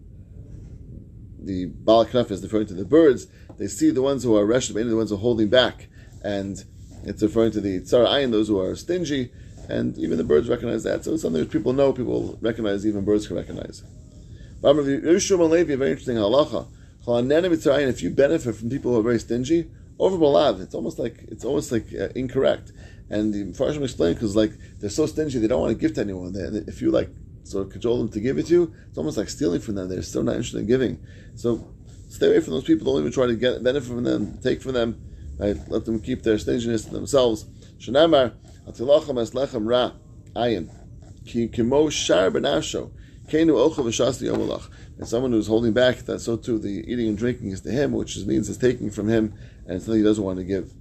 the 1.44 1.66
Baal 1.66 2.04
is 2.04 2.44
referring 2.44 2.68
to 2.68 2.74
the 2.74 2.86
birds. 2.86 3.28
They 3.58 3.68
see 3.68 3.92
the 3.92 4.02
ones 4.02 4.24
who 4.24 4.36
are 4.36 4.46
Rashas 4.46 4.74
Beinai, 4.74 4.90
the 4.90 4.96
ones 4.96 5.10
who 5.10 5.18
are 5.18 5.20
holding 5.20 5.50
back, 5.50 5.88
and 6.24 6.64
it's 7.04 7.22
referring 7.22 7.52
to 7.52 7.62
the 7.62 7.80
Tzar 7.80 8.06
Ayin, 8.06 8.32
those 8.32 8.48
who 8.48 8.60
are 8.60 8.76
stingy, 8.76 9.32
and 9.70 9.98
even 9.98 10.18
the 10.18 10.24
birds 10.24 10.50
recognize 10.50 10.84
that. 10.84 11.04
So 11.04 11.14
it's 11.14 11.22
something 11.22 11.42
that 11.42 11.52
people 11.52 11.74
know, 11.74 11.94
people 11.94 12.38
recognize, 12.42 12.86
even 12.86 13.06
birds 13.06 13.28
can 13.28 13.38
recognize. 13.38 13.84
Yeshua 14.62 15.50
Levi, 15.50 15.74
a 15.74 15.78
very 15.78 15.92
interesting 15.92 16.18
halacha. 16.18 16.68
If 17.04 18.04
you 18.04 18.12
benefit 18.12 18.56
from 18.56 18.70
people 18.70 18.92
who 18.92 19.00
are 19.00 19.04
very 19.04 19.20
stingy, 19.20 19.72
over 19.98 20.18
malav, 20.18 20.62
it's 20.62 20.76
almost 20.76 21.00
like 21.00 21.26
it's 21.30 21.46
almost 21.46 21.72
like 21.72 21.88
uh, 21.94 22.10
incorrect. 22.16 22.72
And 23.10 23.34
the 23.34 23.44
Farshim 23.58 23.84
explained 23.84 24.16
because 24.16 24.36
like 24.36 24.52
they're 24.80 24.90
so 24.90 25.06
stingy, 25.06 25.40
they 25.40 25.48
don't 25.48 25.62
want 25.62 25.74
to 25.74 25.80
give 25.80 25.96
to 25.96 26.02
anyone. 26.02 26.34
They, 26.34 26.42
if 26.68 26.82
you 26.82 26.92
like 26.92 27.10
sort 27.44 27.68
of 27.68 27.74
cajole 27.74 27.98
them 27.98 28.10
to 28.10 28.20
give 28.20 28.38
it 28.38 28.48
to 28.48 28.54
you, 28.54 28.74
it's 28.88 28.98
almost 28.98 29.18
like 29.18 29.30
stealing 29.30 29.62
from 29.62 29.76
them. 29.76 29.90
They're 29.90 30.02
still 30.02 30.24
not 30.24 30.36
interested 30.36 30.60
in 30.60 30.68
giving. 30.68 31.00
So 31.36 31.74
stay 32.10 32.28
away 32.28 32.40
from 32.40 32.54
those 32.54 32.64
people. 32.64 32.86
Don't 32.86 33.02
even 33.02 33.12
try 33.12 33.28
to 33.28 33.36
get 33.36 33.64
benefit 33.64 33.88
from 33.88 34.04
them, 34.04 34.40
take 34.42 34.62
from 34.62 34.74
them. 34.74 35.02
Right? 35.42 35.58
Let 35.70 35.86
them 35.86 36.00
keep 36.00 36.22
their 36.22 36.38
stinginess 36.38 36.86
to 36.86 36.92
themselves. 36.92 37.46
Shanamar 37.80 38.34
Atilachem 38.68 39.20
es 39.20 39.32
lechem 39.32 39.68
ra 39.68 39.94
ayin. 40.36 40.70
Ki 41.26 41.48
kimo 41.48 41.90
shar 41.90 42.30
benasho. 42.30 42.92
Kenu 43.28 43.54
ocha 43.54 43.84
v'shasti 43.84 44.32
yomalach. 44.32 44.70
And 45.00 45.08
someone 45.08 45.32
who's 45.32 45.48
holding 45.48 45.74
back, 45.74 45.98
that 46.06 46.20
so 46.20 46.38
too 46.38 46.60
the 46.60 46.86
eating 46.88 47.08
and 47.08 47.18
drinking 47.18 47.50
is 47.50 47.62
to 47.62 47.72
him, 47.72 47.92
which 47.92 48.16
means 48.18 48.50
it's 48.50 48.60
taking 48.60 48.92
from 48.92 49.08
him, 49.08 49.34
and 49.66 49.78
it's 49.78 49.86
something 49.86 50.00
he 50.00 50.06
doesn't 50.08 50.24
want 50.24 50.38
to 50.38 50.46
give. 50.46 50.74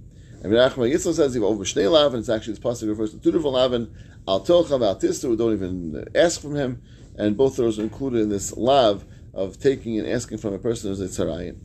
And 0.43 0.53
Yitzchak 0.53 1.13
says 1.15 1.35
even 1.35 1.47
over 1.47 1.63
Shnei 1.63 1.91
Lavin, 1.91 2.19
it's 2.19 2.29
actually 2.29 2.53
this 2.53 2.63
pasuk 2.63 2.87
refers 2.87 3.11
to 3.11 3.19
two 3.19 3.31
different 3.31 3.55
Lavin, 3.55 3.91
Al 4.27 4.41
Tilcha 4.41 4.73
Al 4.73 5.35
don't 5.35 5.53
even 5.53 6.05
ask 6.13 6.39
from 6.39 6.55
him, 6.55 6.83
and 7.17 7.35
both 7.35 7.57
those 7.57 7.79
are 7.79 7.83
included 7.83 8.21
in 8.21 8.29
this 8.29 8.55
lav 8.55 9.05
of 9.33 9.59
taking 9.59 9.97
and 9.97 10.07
asking 10.07 10.37
from 10.37 10.53
a 10.53 10.59
person 10.59 10.89
who's 10.89 11.01
a 11.01 11.05
tzarayin. 11.05 11.57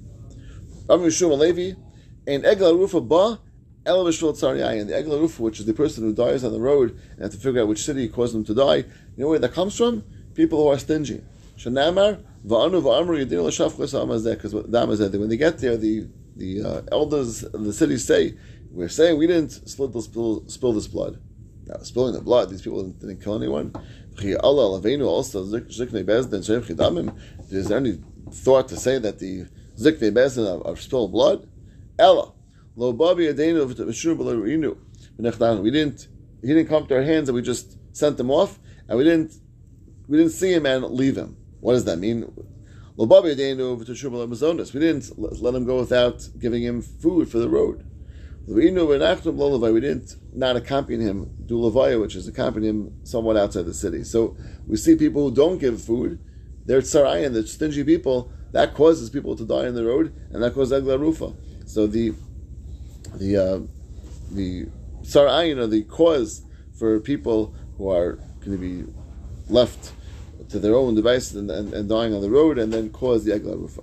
Rabbi 0.88 1.04
Yeshua 1.04 1.36
Levi, 1.36 1.78
and 2.26 2.44
Egla 2.44 2.76
Rufa 2.76 3.00
Ba, 3.00 3.40
El 3.84 4.04
Bishvil 4.04 4.32
Tzarayin, 4.32 4.86
the 4.88 4.94
Egla 4.94 5.20
Rufa, 5.20 5.42
which 5.42 5.60
is 5.60 5.66
the 5.66 5.74
person 5.74 6.04
who 6.04 6.12
dies 6.12 6.44
on 6.44 6.52
the 6.52 6.60
road 6.60 6.98
and 7.12 7.22
have 7.22 7.32
to 7.32 7.38
figure 7.38 7.62
out 7.62 7.68
which 7.68 7.84
city 7.84 8.08
caused 8.08 8.34
them 8.34 8.44
to 8.44 8.54
die. 8.54 8.76
You 8.76 8.84
know 9.16 9.28
where 9.28 9.38
that 9.38 9.52
comes 9.52 9.76
from? 9.76 10.04
People 10.34 10.62
who 10.62 10.68
are 10.68 10.78
stingy. 10.78 11.22
Shanamar, 11.56 12.22
Va'anu 12.46 12.82
Va'amru 12.82 13.24
Yedin 13.24 13.44
L'Shafchus 13.44 13.94
Amazeh, 13.94 14.34
because 14.34 14.54
when 14.54 15.28
they 15.28 15.36
get 15.36 15.58
there, 15.58 15.76
the 15.76 16.08
the 16.36 16.62
uh, 16.62 16.82
elders 16.92 17.42
of 17.44 17.64
the 17.64 17.72
city 17.72 17.96
say, 17.96 18.34
we're 18.70 18.88
saying 18.90 19.16
we 19.16 19.26
didn't 19.26 19.50
spill, 19.68 19.90
spill, 20.02 20.46
spill 20.48 20.72
this 20.74 20.86
blood. 20.86 21.18
Now, 21.66 21.78
spilling 21.78 22.12
the 22.12 22.20
blood, 22.20 22.50
these 22.50 22.60
people 22.62 22.82
didn't, 22.82 23.00
didn't 23.00 23.22
kill 23.24 23.36
anyone. 23.36 23.72
Is 24.18 24.24
there 27.68 27.78
any 27.78 27.98
thought 28.30 28.68
to 28.68 28.76
say 28.76 28.98
that 28.98 29.18
the 29.18 29.46
Zikne 29.76 30.12
Bezdin 30.12 30.46
are, 30.46 30.66
are 30.66 30.76
spilled 30.76 31.12
blood? 31.12 31.48
Ella. 31.98 32.32
Lo 32.76 32.92
Babi 32.92 33.26
Adenu 33.26 33.66
We 35.62 35.70
didn't 35.70 36.08
he 36.42 36.48
didn't 36.48 36.68
come 36.68 36.86
to 36.86 36.94
our 36.96 37.02
hands 37.02 37.28
and 37.28 37.34
we 37.36 37.42
just 37.42 37.78
sent 37.96 38.16
them 38.18 38.30
off 38.30 38.58
and 38.88 38.98
we 38.98 39.04
didn't 39.04 39.34
we 40.08 40.18
didn't 40.18 40.32
see 40.32 40.52
him 40.52 40.66
and 40.66 40.84
leave 40.84 41.16
him. 41.16 41.36
What 41.60 41.72
does 41.72 41.84
that 41.86 41.98
mean? 41.98 42.30
Lo 42.96 43.06
Babi 43.06 43.34
Adenu 43.34 43.78
We 44.74 44.80
didn't 44.80 45.42
let 45.42 45.54
him 45.54 45.64
go 45.64 45.78
without 45.80 46.28
giving 46.38 46.62
him 46.62 46.82
food 46.82 47.30
for 47.30 47.38
the 47.38 47.48
road. 47.48 47.84
We 48.48 48.70
didn't 48.70 50.16
not 50.32 50.54
accompany 50.54 51.02
him, 51.02 51.30
do 51.46 51.58
Levaya, 51.58 52.00
which 52.00 52.14
is 52.14 52.28
accompany 52.28 52.68
him 52.68 53.00
somewhat 53.02 53.36
outside 53.36 53.66
the 53.66 53.74
city. 53.74 54.04
So 54.04 54.36
we 54.68 54.76
see 54.76 54.94
people 54.94 55.28
who 55.28 55.34
don't 55.34 55.58
give 55.58 55.82
food, 55.82 56.20
they're 56.64 56.80
tzarayin, 56.80 57.32
they're 57.32 57.44
stingy 57.46 57.82
people, 57.82 58.30
that 58.52 58.72
causes 58.74 59.10
people 59.10 59.34
to 59.34 59.44
die 59.44 59.66
on 59.66 59.74
the 59.74 59.84
road, 59.84 60.14
and 60.32 60.40
that 60.44 60.54
causes 60.54 60.80
Egla 60.80 60.98
Rufa. 60.98 61.34
So 61.66 61.86
the 61.86 62.14
the 63.16 63.36
uh, 63.36 63.60
the 64.30 64.66
tzarayin, 65.02 65.58
or 65.58 65.66
the 65.66 65.82
cause 65.82 66.42
for 66.78 67.00
people 67.00 67.54
who 67.76 67.90
are 67.90 68.12
going 68.40 68.52
to 68.52 68.58
be 68.58 68.92
left 69.48 69.92
to 70.48 70.58
their 70.58 70.74
own 70.74 70.94
devices 70.94 71.36
and, 71.36 71.50
and, 71.50 71.72
and, 71.74 71.88
dying 71.88 72.14
on 72.14 72.20
the 72.20 72.30
road, 72.30 72.58
and 72.58 72.72
then 72.72 72.90
cause 72.90 73.24
the 73.24 73.32
Egla 73.32 73.58
Rufa. 73.58 73.82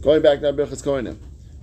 Going 0.00 0.22
back 0.22 0.40
now, 0.40 0.52
Birchas 0.52 0.82
Kohenim. 0.82 1.16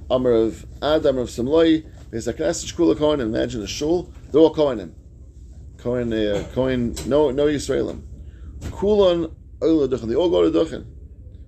Amr 0.10 0.32
of 0.32 0.66
Ad, 0.82 1.06
Amr 1.06 1.22
of 1.22 1.30
Samloi, 1.30 1.86
Knesset 2.12 2.36
Shkula 2.38 2.98
Kohen, 2.98 3.22
imagine 3.22 3.62
a 3.64 3.68
shul, 3.68 4.12
they're 4.32 4.42
all 4.42 4.54
Kohenim. 4.54 4.92
Kohen, 5.78 6.14
uh, 6.14 6.46
Kohen, 6.54 6.96
no, 7.08 7.32
no 7.32 7.46
Yisraelim. 7.46 8.02
Kulon, 8.60 9.34
Oila 9.60 10.08
they 10.08 10.16
all 10.16 10.30
go 10.30 10.50
to 10.50 10.52
Duchen. 10.52 10.86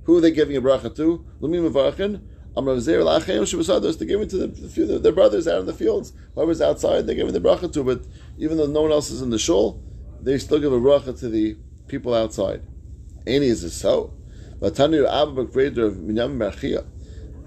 Who 0.06 0.18
are 0.18 0.22
they 0.22 0.32
giving 0.32 0.56
a 0.58 0.62
bracha 0.62 0.96
to? 0.96 1.26
Lumim 1.42 1.70
Mavarachin, 1.70 2.22
They're 2.56 2.64
giving 2.64 4.28
to 4.28 4.38
the, 4.38 4.48
the, 4.48 5.00
their 5.00 5.12
brothers 5.12 5.48
out 5.48 5.60
in 5.60 5.66
the 5.66 5.74
fields. 5.74 6.14
Whoever's 6.36 6.62
outside, 6.62 7.08
they're 7.08 7.16
giving 7.16 7.34
the 7.34 7.40
bracha 7.40 7.72
to, 7.74 7.84
but 7.84 8.04
even 8.38 8.58
though 8.58 8.68
no 8.68 8.84
one 8.84 8.92
else 8.92 9.10
is 9.10 9.22
in 9.22 9.32
the 9.32 9.40
shul, 9.40 9.82
they 10.22 10.38
still 10.38 10.60
give 10.60 10.72
a 10.72 10.80
bracha 10.80 11.18
to 11.20 11.30
the 11.30 11.58
people 11.88 12.14
outside. 12.14 12.62
Any 13.26 13.48
is 13.48 13.64
this 13.64 13.74
so? 13.74 14.14
Vatanu 14.60 15.08
Abba 15.08 15.46
Grader 15.46 15.88
of 15.88 15.96
Minyam. 15.96 16.42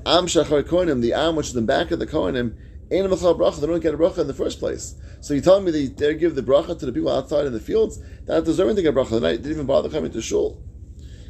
Am 0.07 0.27
Shachar 0.27 0.63
Kohanim, 0.63 1.01
the 1.01 1.13
Am 1.13 1.37
which 1.37 1.49
is 1.49 1.53
the 1.53 1.63
back 1.63 1.91
of 1.91 1.99
the 1.99 2.07
Kohanim, 2.07 2.57
ain't 2.91 3.07
a 3.07 3.09
bracha. 3.09 3.61
They 3.61 3.67
don't 3.67 3.81
get 3.81 3.95
a 3.95 3.99
bracha 3.99 4.19
in 4.19 4.27
the 4.27 4.35
first 4.35 4.59
place. 4.59 4.95
So 5.21 5.35
you're 5.35 5.43
telling 5.43 5.65
me 5.65 5.71
they, 5.71 5.87
they 5.87 6.15
give 6.15 6.35
the 6.35 6.43
bracha 6.43 6.79
to 6.79 6.87
the 6.87 6.93
people 6.93 7.11
outside 7.11 7.47
in 7.47 7.53
the 7.53 7.61
fields? 7.61 7.99
They're 8.25 8.37
not 8.37 8.45
deserving 8.45 8.77
to 8.77 8.83
get 8.83 8.95
bracha. 8.95 9.21
They 9.21 9.37
didn't 9.37 9.53
even 9.53 9.67
bother 9.67 9.89
coming 9.89 10.11
to 10.13 10.21
shul. 10.23 10.63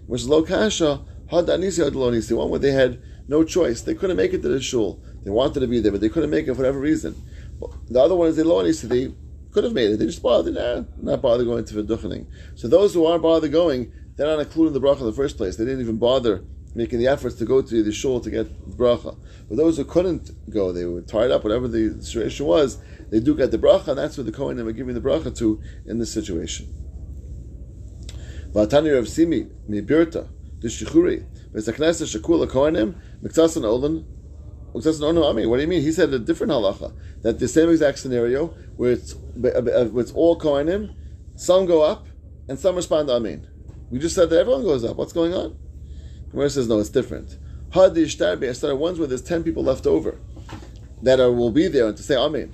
Which 0.07 0.23
is 0.23 0.29
lo 0.29 0.43
kasha 0.43 1.03
had 1.29 1.47
anisi 1.47 2.29
The 2.29 2.37
one 2.37 2.51
where 2.51 2.61
they 2.61 2.73
had 2.73 3.03
no 3.29 3.45
choice. 3.45 3.83
They 3.83 3.95
couldn't 3.95 4.17
make 4.17 4.33
it 4.33 4.43
to 4.43 4.49
the 4.49 4.61
shul. 4.61 5.03
They 5.25 5.31
wanted 5.31 5.61
to 5.61 5.67
be 5.67 5.81
there, 5.81 5.93
but 5.93 6.01
they 6.01 6.09
couldn't 6.09 6.31
make 6.31 6.47
it 6.47 6.53
for 6.53 6.59
whatever 6.59 6.79
reason. 6.79 7.15
But 7.61 7.71
the 7.89 8.01
other 8.01 8.15
one 8.15 8.29
is 8.29 8.37
the 8.37 8.45
lo 8.45 8.63
anisi. 8.63 8.89
They 8.89 9.15
could 9.53 9.65
have 9.65 9.73
made 9.73 9.91
it. 9.91 9.99
They 9.99 10.07
just 10.07 10.23
bothered. 10.23 10.55
Nah, 10.55 10.85
not 11.01 11.23
bother 11.23 11.45
going 11.45 11.65
to 11.65 11.83
the 11.83 11.97
duchening. 11.97 12.27
So 12.55 12.69
those 12.69 12.95
who 12.95 13.07
aren't 13.07 13.23
bother 13.23 13.49
going, 13.49 13.93
they're 14.17 14.27
not 14.27 14.41
included 14.41 14.75
in 14.75 14.81
the 14.81 14.87
bracha 14.87 15.01
in 15.01 15.07
the 15.07 15.13
first 15.13 15.37
place. 15.37 15.57
They 15.57 15.65
didn't 15.65 15.81
even 15.81 15.99
bother 15.99 16.45
making 16.75 16.99
the 16.99 17.07
efforts 17.07 17.37
to 17.37 17.45
go 17.47 17.63
to 17.63 17.83
the 17.83 17.93
shul 17.93 18.21
to 18.21 18.31
get 18.31 18.47
bracha. 18.77 19.17
But 19.49 19.57
those 19.57 19.79
who 19.79 19.85
couldn't 19.85 20.31
go, 20.51 20.73
they 20.73 20.85
were 20.85 21.01
tied 21.01 21.31
up, 21.31 21.43
whatever 21.43 21.69
the 21.69 22.03
situation 22.03 22.47
was, 22.47 22.79
they 23.11 23.19
do 23.21 23.35
get 23.35 23.51
the 23.51 23.59
bracha, 23.59 23.89
and 23.89 23.99
that's 23.99 24.19
what 24.19 24.27
the 24.27 24.33
Kohanim 24.33 24.65
were 24.65 24.73
giving 24.73 24.95
the 24.95 25.01
bracha 25.01 25.37
to 25.39 25.61
in 25.87 25.99
this 25.99 26.13
situation. 26.13 26.67
Vatani 28.53 28.95
Rav 28.95 29.09
Simi, 29.09 29.47
Mibirta, 29.69 30.29
Shakula 31.57 32.47
Kohanim, 32.47 32.95
Miktasan 33.23 33.63
Olan, 33.63 34.05
what 34.75 35.57
do 35.57 35.63
you 35.63 35.69
mean? 35.69 35.81
He 35.81 35.93
said 35.93 36.13
a 36.13 36.19
different 36.19 36.53
halacha 36.53 36.93
that 37.23 37.39
the 37.39 37.49
same 37.49 37.71
exact 37.71 37.99
scenario 37.99 38.49
where 38.77 38.93
it's, 38.93 39.15
uh, 39.15 39.19
where 39.37 40.03
it's 40.03 40.13
all 40.13 40.39
kohenim, 40.39 40.95
some 41.35 41.65
go 41.65 41.83
up 41.83 42.07
and 42.49 42.59
some 42.59 42.77
respond 42.77 43.09
Amen. 43.09 43.47
We 43.91 43.99
just 43.99 44.15
said 44.15 44.29
that 44.31 44.41
everyone 44.41 44.65
goes 44.65 44.85
up. 44.85 44.97
What's 44.97 45.15
going 45.15 45.33
on? 45.33 45.57
Gemara 46.31 46.51
says 46.51 46.69
no, 46.69 46.79
it's 46.79 46.91
different. 46.91 47.39
Hadish 47.71 48.79
ones 48.79 48.99
where 48.99 49.09
there's 49.09 49.23
ten 49.23 49.43
people 49.43 49.63
left 49.63 49.87
over 49.87 50.21
that 51.03 51.21
are, 51.21 51.33
will 51.33 51.51
be 51.53 51.69
there 51.69 51.87
and 51.87 51.97
to 51.97 52.03
say 52.03 52.17
Amen. 52.17 52.53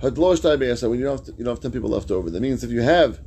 Hadlo 0.00 0.36
shtar 0.36 0.56
when 0.88 0.98
you 0.98 1.04
don't 1.04 1.26
have, 1.26 1.38
you 1.38 1.44
don't 1.44 1.54
have 1.54 1.60
ten 1.60 1.72
people 1.72 1.90
left 1.90 2.10
over. 2.10 2.30
That 2.30 2.40
means 2.40 2.62
if 2.62 2.70
you 2.70 2.82
have 2.82 3.20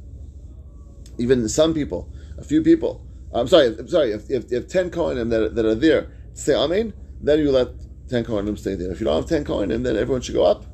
even 1.17 1.49
some 1.49 1.73
people, 1.73 2.09
a 2.37 2.43
few 2.43 2.61
people. 2.61 3.06
I'm 3.33 3.47
sorry. 3.47 3.67
I'm 3.67 3.87
sorry. 3.87 4.11
If, 4.11 4.29
if, 4.29 4.51
if 4.51 4.67
ten 4.67 4.89
kohenim 4.89 5.29
that, 5.29 5.55
that 5.55 5.65
are 5.65 5.75
there 5.75 6.09
say 6.33 6.55
Amen, 6.55 6.93
then 7.21 7.39
you 7.39 7.51
let 7.51 7.69
ten 8.09 8.23
kohenim 8.23 8.57
stay 8.57 8.75
there. 8.75 8.91
If 8.91 8.99
you 8.99 9.05
don't 9.05 9.15
have 9.15 9.29
ten 9.29 9.43
kohenim, 9.43 9.83
then 9.83 9.97
everyone 9.97 10.21
should 10.21 10.35
go 10.35 10.45
up, 10.45 10.65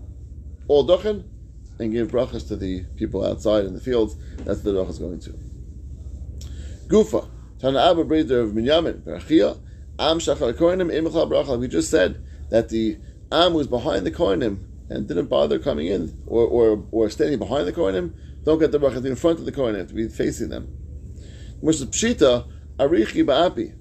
all 0.67 0.87
duchen, 0.87 1.25
and 1.79 1.91
give 1.91 2.11
brachas 2.11 2.47
to 2.49 2.55
the 2.55 2.83
people 2.95 3.25
outside 3.25 3.65
in 3.65 3.73
the 3.73 3.81
fields. 3.81 4.15
That's 4.37 4.61
the 4.61 4.71
brachas 4.71 4.99
going 4.99 5.19
to. 5.21 5.33
Gufa. 6.87 7.29
Tana 7.63 7.79
Abba 7.79 8.01
of 8.01 8.51
Minyamin, 8.51 9.03
Berachia, 9.03 9.57
Am 9.97 10.19
Shachar 10.19 10.51
Kohenim, 10.53 10.91
Imchal 10.91 11.29
Bracha. 11.29 11.57
We 11.57 11.69
just 11.69 11.89
said 11.89 12.21
that 12.49 12.67
the 12.67 12.97
Am 13.31 13.53
was 13.53 13.67
behind 13.67 14.05
the 14.05 14.11
Kohenim 14.11 14.65
and 14.89 15.07
didn't 15.07 15.27
bother 15.27 15.57
coming 15.59 15.87
in 15.87 16.21
or, 16.27 16.45
or, 16.45 16.85
or 16.91 17.09
standing 17.09 17.39
behind 17.39 17.65
the 17.65 17.71
Kohenim. 17.71 18.13
Don't 18.43 18.59
get 18.59 18.73
the 18.73 18.79
brachas 18.79 19.05
in 19.05 19.15
front 19.15 19.39
of 19.39 19.45
the 19.45 19.53
Kohenim, 19.53 19.87
to 19.87 19.93
be 19.93 20.09
facing 20.09 20.49
them. 20.49 20.67
Which 21.63 21.77
is 21.77 21.85
Pshita, 21.85 22.45
Arichi 22.75 23.23
Ba'api, 23.23 23.73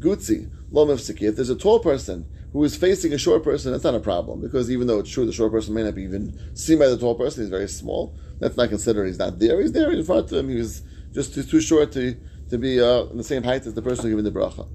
Gutzi, 0.00 0.50
Lomevsiki. 0.72 1.28
If 1.28 1.36
there's 1.36 1.48
a 1.48 1.54
tall 1.54 1.78
person 1.78 2.26
who 2.52 2.64
is 2.64 2.74
facing 2.74 3.12
a 3.12 3.18
short 3.18 3.44
person, 3.44 3.70
that's 3.70 3.84
not 3.84 3.94
a 3.94 4.00
problem 4.00 4.40
because 4.40 4.68
even 4.68 4.88
though 4.88 4.98
it's 4.98 5.10
true 5.10 5.24
the 5.24 5.32
short 5.32 5.52
person 5.52 5.72
may 5.72 5.84
not 5.84 5.94
be 5.94 6.02
even 6.02 6.36
seen 6.56 6.80
by 6.80 6.88
the 6.88 6.98
tall 6.98 7.14
person, 7.14 7.44
he's 7.44 7.48
very 7.50 7.68
small. 7.68 8.18
That's 8.40 8.56
not 8.56 8.68
considered 8.68 9.06
he's 9.06 9.20
not 9.20 9.38
there. 9.38 9.60
He's 9.60 9.70
there 9.70 9.92
in 9.92 10.02
front 10.02 10.32
of 10.32 10.38
him. 10.38 10.48
He 10.48 10.56
was 10.56 10.82
just 11.12 11.34
too 11.34 11.60
short 11.60 11.92
to 11.92 12.16
to 12.48 12.58
be 12.58 12.80
uh, 12.80 13.04
in 13.04 13.16
the 13.16 13.22
same 13.22 13.44
height 13.44 13.64
as 13.64 13.74
the 13.74 13.82
person 13.82 14.10
giving 14.10 14.24
the 14.24 14.32
bracha. 14.32 14.68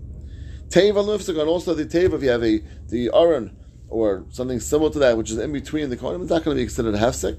Teva 0.70 1.04
lufsik, 1.04 1.38
and 1.38 1.50
also 1.50 1.74
the 1.74 1.84
teva, 1.84 2.14
if 2.14 2.24
you 2.24 2.30
have 2.30 2.42
a 2.42 2.60
the 2.88 3.12
aron 3.14 3.54
or 3.90 4.26
something 4.30 4.62
similar 4.62 4.92
to 4.92 5.00
that, 5.00 5.18
which 5.18 5.30
is 5.30 5.38
in 5.40 5.52
between 5.52 5.90
the 5.90 5.98
kohen, 5.98 6.22
it's 6.22 6.30
not 6.30 6.46
going 6.46 6.56
to 6.56 6.62
be 6.62 6.66
considered 6.66 6.96
a 6.96 7.00
hefsek. 7.00 7.38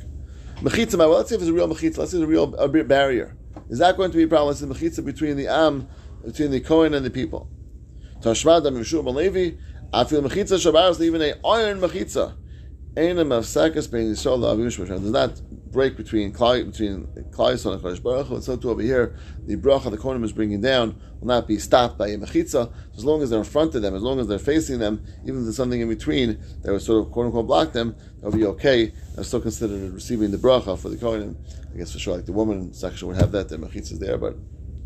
Mechitza, 0.62 0.96
well, 0.98 1.10
let's 1.10 1.28
see 1.28 1.34
if 1.34 1.42
it's 1.42 1.50
a 1.50 1.52
real 1.52 1.68
mechitza. 1.68 1.98
Let's 1.98 2.12
see 2.12 2.16
if 2.16 2.22
it's 2.22 2.24
a 2.24 2.26
real 2.26 2.54
a 2.54 2.68
barrier. 2.84 3.36
Is 3.68 3.78
that 3.78 3.96
going 3.96 4.10
to 4.10 4.16
be 4.16 4.22
a 4.22 4.28
problem? 4.28 4.52
It's 4.52 4.60
the 4.60 4.66
mechitza 4.66 5.04
between 5.04 5.36
the 5.36 5.48
am, 5.48 5.86
between 6.24 6.50
the 6.50 6.60
kohen 6.60 6.94
and 6.94 7.04
the 7.04 7.10
people. 7.10 7.50
Tashmad, 8.22 8.62
Malevi, 8.62 9.58
I 9.92 10.04
feel 10.04 10.22
mechitza 10.22 11.00
even 11.02 11.20
a 11.20 11.34
iron 11.46 11.80
mechitza. 11.80 12.36
Does 12.96 13.54
not 15.12 15.42
break 15.70 15.98
between 15.98 16.30
between 16.30 16.32
Klai 16.32 16.62
and 16.62 16.72
Kadosh 16.72 18.02
Baruch 18.02 18.30
and 18.30 18.42
so 18.42 18.56
too 18.56 18.70
over 18.70 18.80
here, 18.80 19.14
the 19.44 19.56
bracha 19.56 19.90
the 19.90 19.98
Kohanim 19.98 20.24
is 20.24 20.32
bringing 20.32 20.62
down 20.62 20.98
will 21.20 21.26
not 21.28 21.46
be 21.46 21.58
stopped 21.58 21.98
by 21.98 22.08
a 22.08 22.16
mechitza. 22.16 22.72
As 22.96 23.04
long 23.04 23.20
as 23.20 23.28
they're 23.28 23.38
in 23.38 23.44
front 23.44 23.74
of 23.74 23.82
them, 23.82 23.94
as 23.94 24.00
long 24.00 24.18
as 24.18 24.28
they're 24.28 24.38
facing 24.38 24.78
them, 24.78 25.04
even 25.24 25.40
if 25.40 25.42
there's 25.44 25.56
something 25.56 25.82
in 25.82 25.90
between 25.90 26.38
that 26.62 26.72
would 26.72 26.80
sort 26.80 27.04
of 27.04 27.12
quote 27.12 27.26
unquote 27.26 27.46
block 27.46 27.72
them, 27.72 27.94
they'll 28.22 28.30
be 28.32 28.46
okay. 28.46 28.94
They're 29.14 29.24
still 29.24 29.42
considered 29.42 29.92
receiving 29.92 30.30
the 30.30 30.38
bracha 30.38 30.78
for 30.78 30.88
the 30.88 30.96
Kohanim. 30.96 31.36
I 31.74 31.76
guess 31.76 31.92
for 31.92 31.98
sure, 31.98 32.16
like 32.16 32.24
the 32.24 32.32
woman 32.32 32.72
section 32.72 33.08
would 33.08 33.18
have 33.18 33.30
that, 33.32 33.50
the 33.50 33.58
mechitza 33.58 33.92
is 33.92 33.98
there, 33.98 34.16
but 34.16 34.36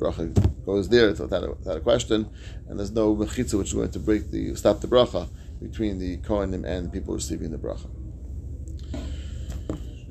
bracha 0.01 0.66
goes 0.66 0.88
there 0.88 1.11
without 1.11 1.44
a, 1.44 1.51
without 1.51 1.77
a 1.77 1.81
question, 1.81 2.29
and 2.68 2.77
there's 2.77 2.90
no 2.90 3.14
mechitza 3.14 3.57
which 3.57 3.68
is 3.68 3.75
going 3.75 3.92
to 3.92 4.01
break 4.01 4.33
the 4.33 4.57
stop 4.57 4.81
the 4.81 4.88
bracha 4.88 5.29
between 5.62 5.99
the 5.99 6.16
Kohanim 6.18 6.64
and 6.66 6.87
the 6.87 6.90
people 6.90 7.14
receiving 7.14 7.53
the 7.53 7.59
bracha. 7.59 7.88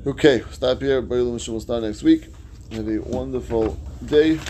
Okay, 0.06 0.42
stop 0.50 0.80
here. 0.80 1.02
Hashem 1.02 1.52
will 1.52 1.60
start 1.60 1.82
next 1.82 2.02
week. 2.02 2.24
Have 2.72 2.88
a 2.88 3.00
wonderful 3.00 3.78
day. 4.06 4.40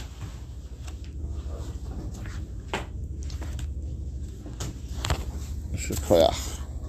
Shukayach. 5.75 6.50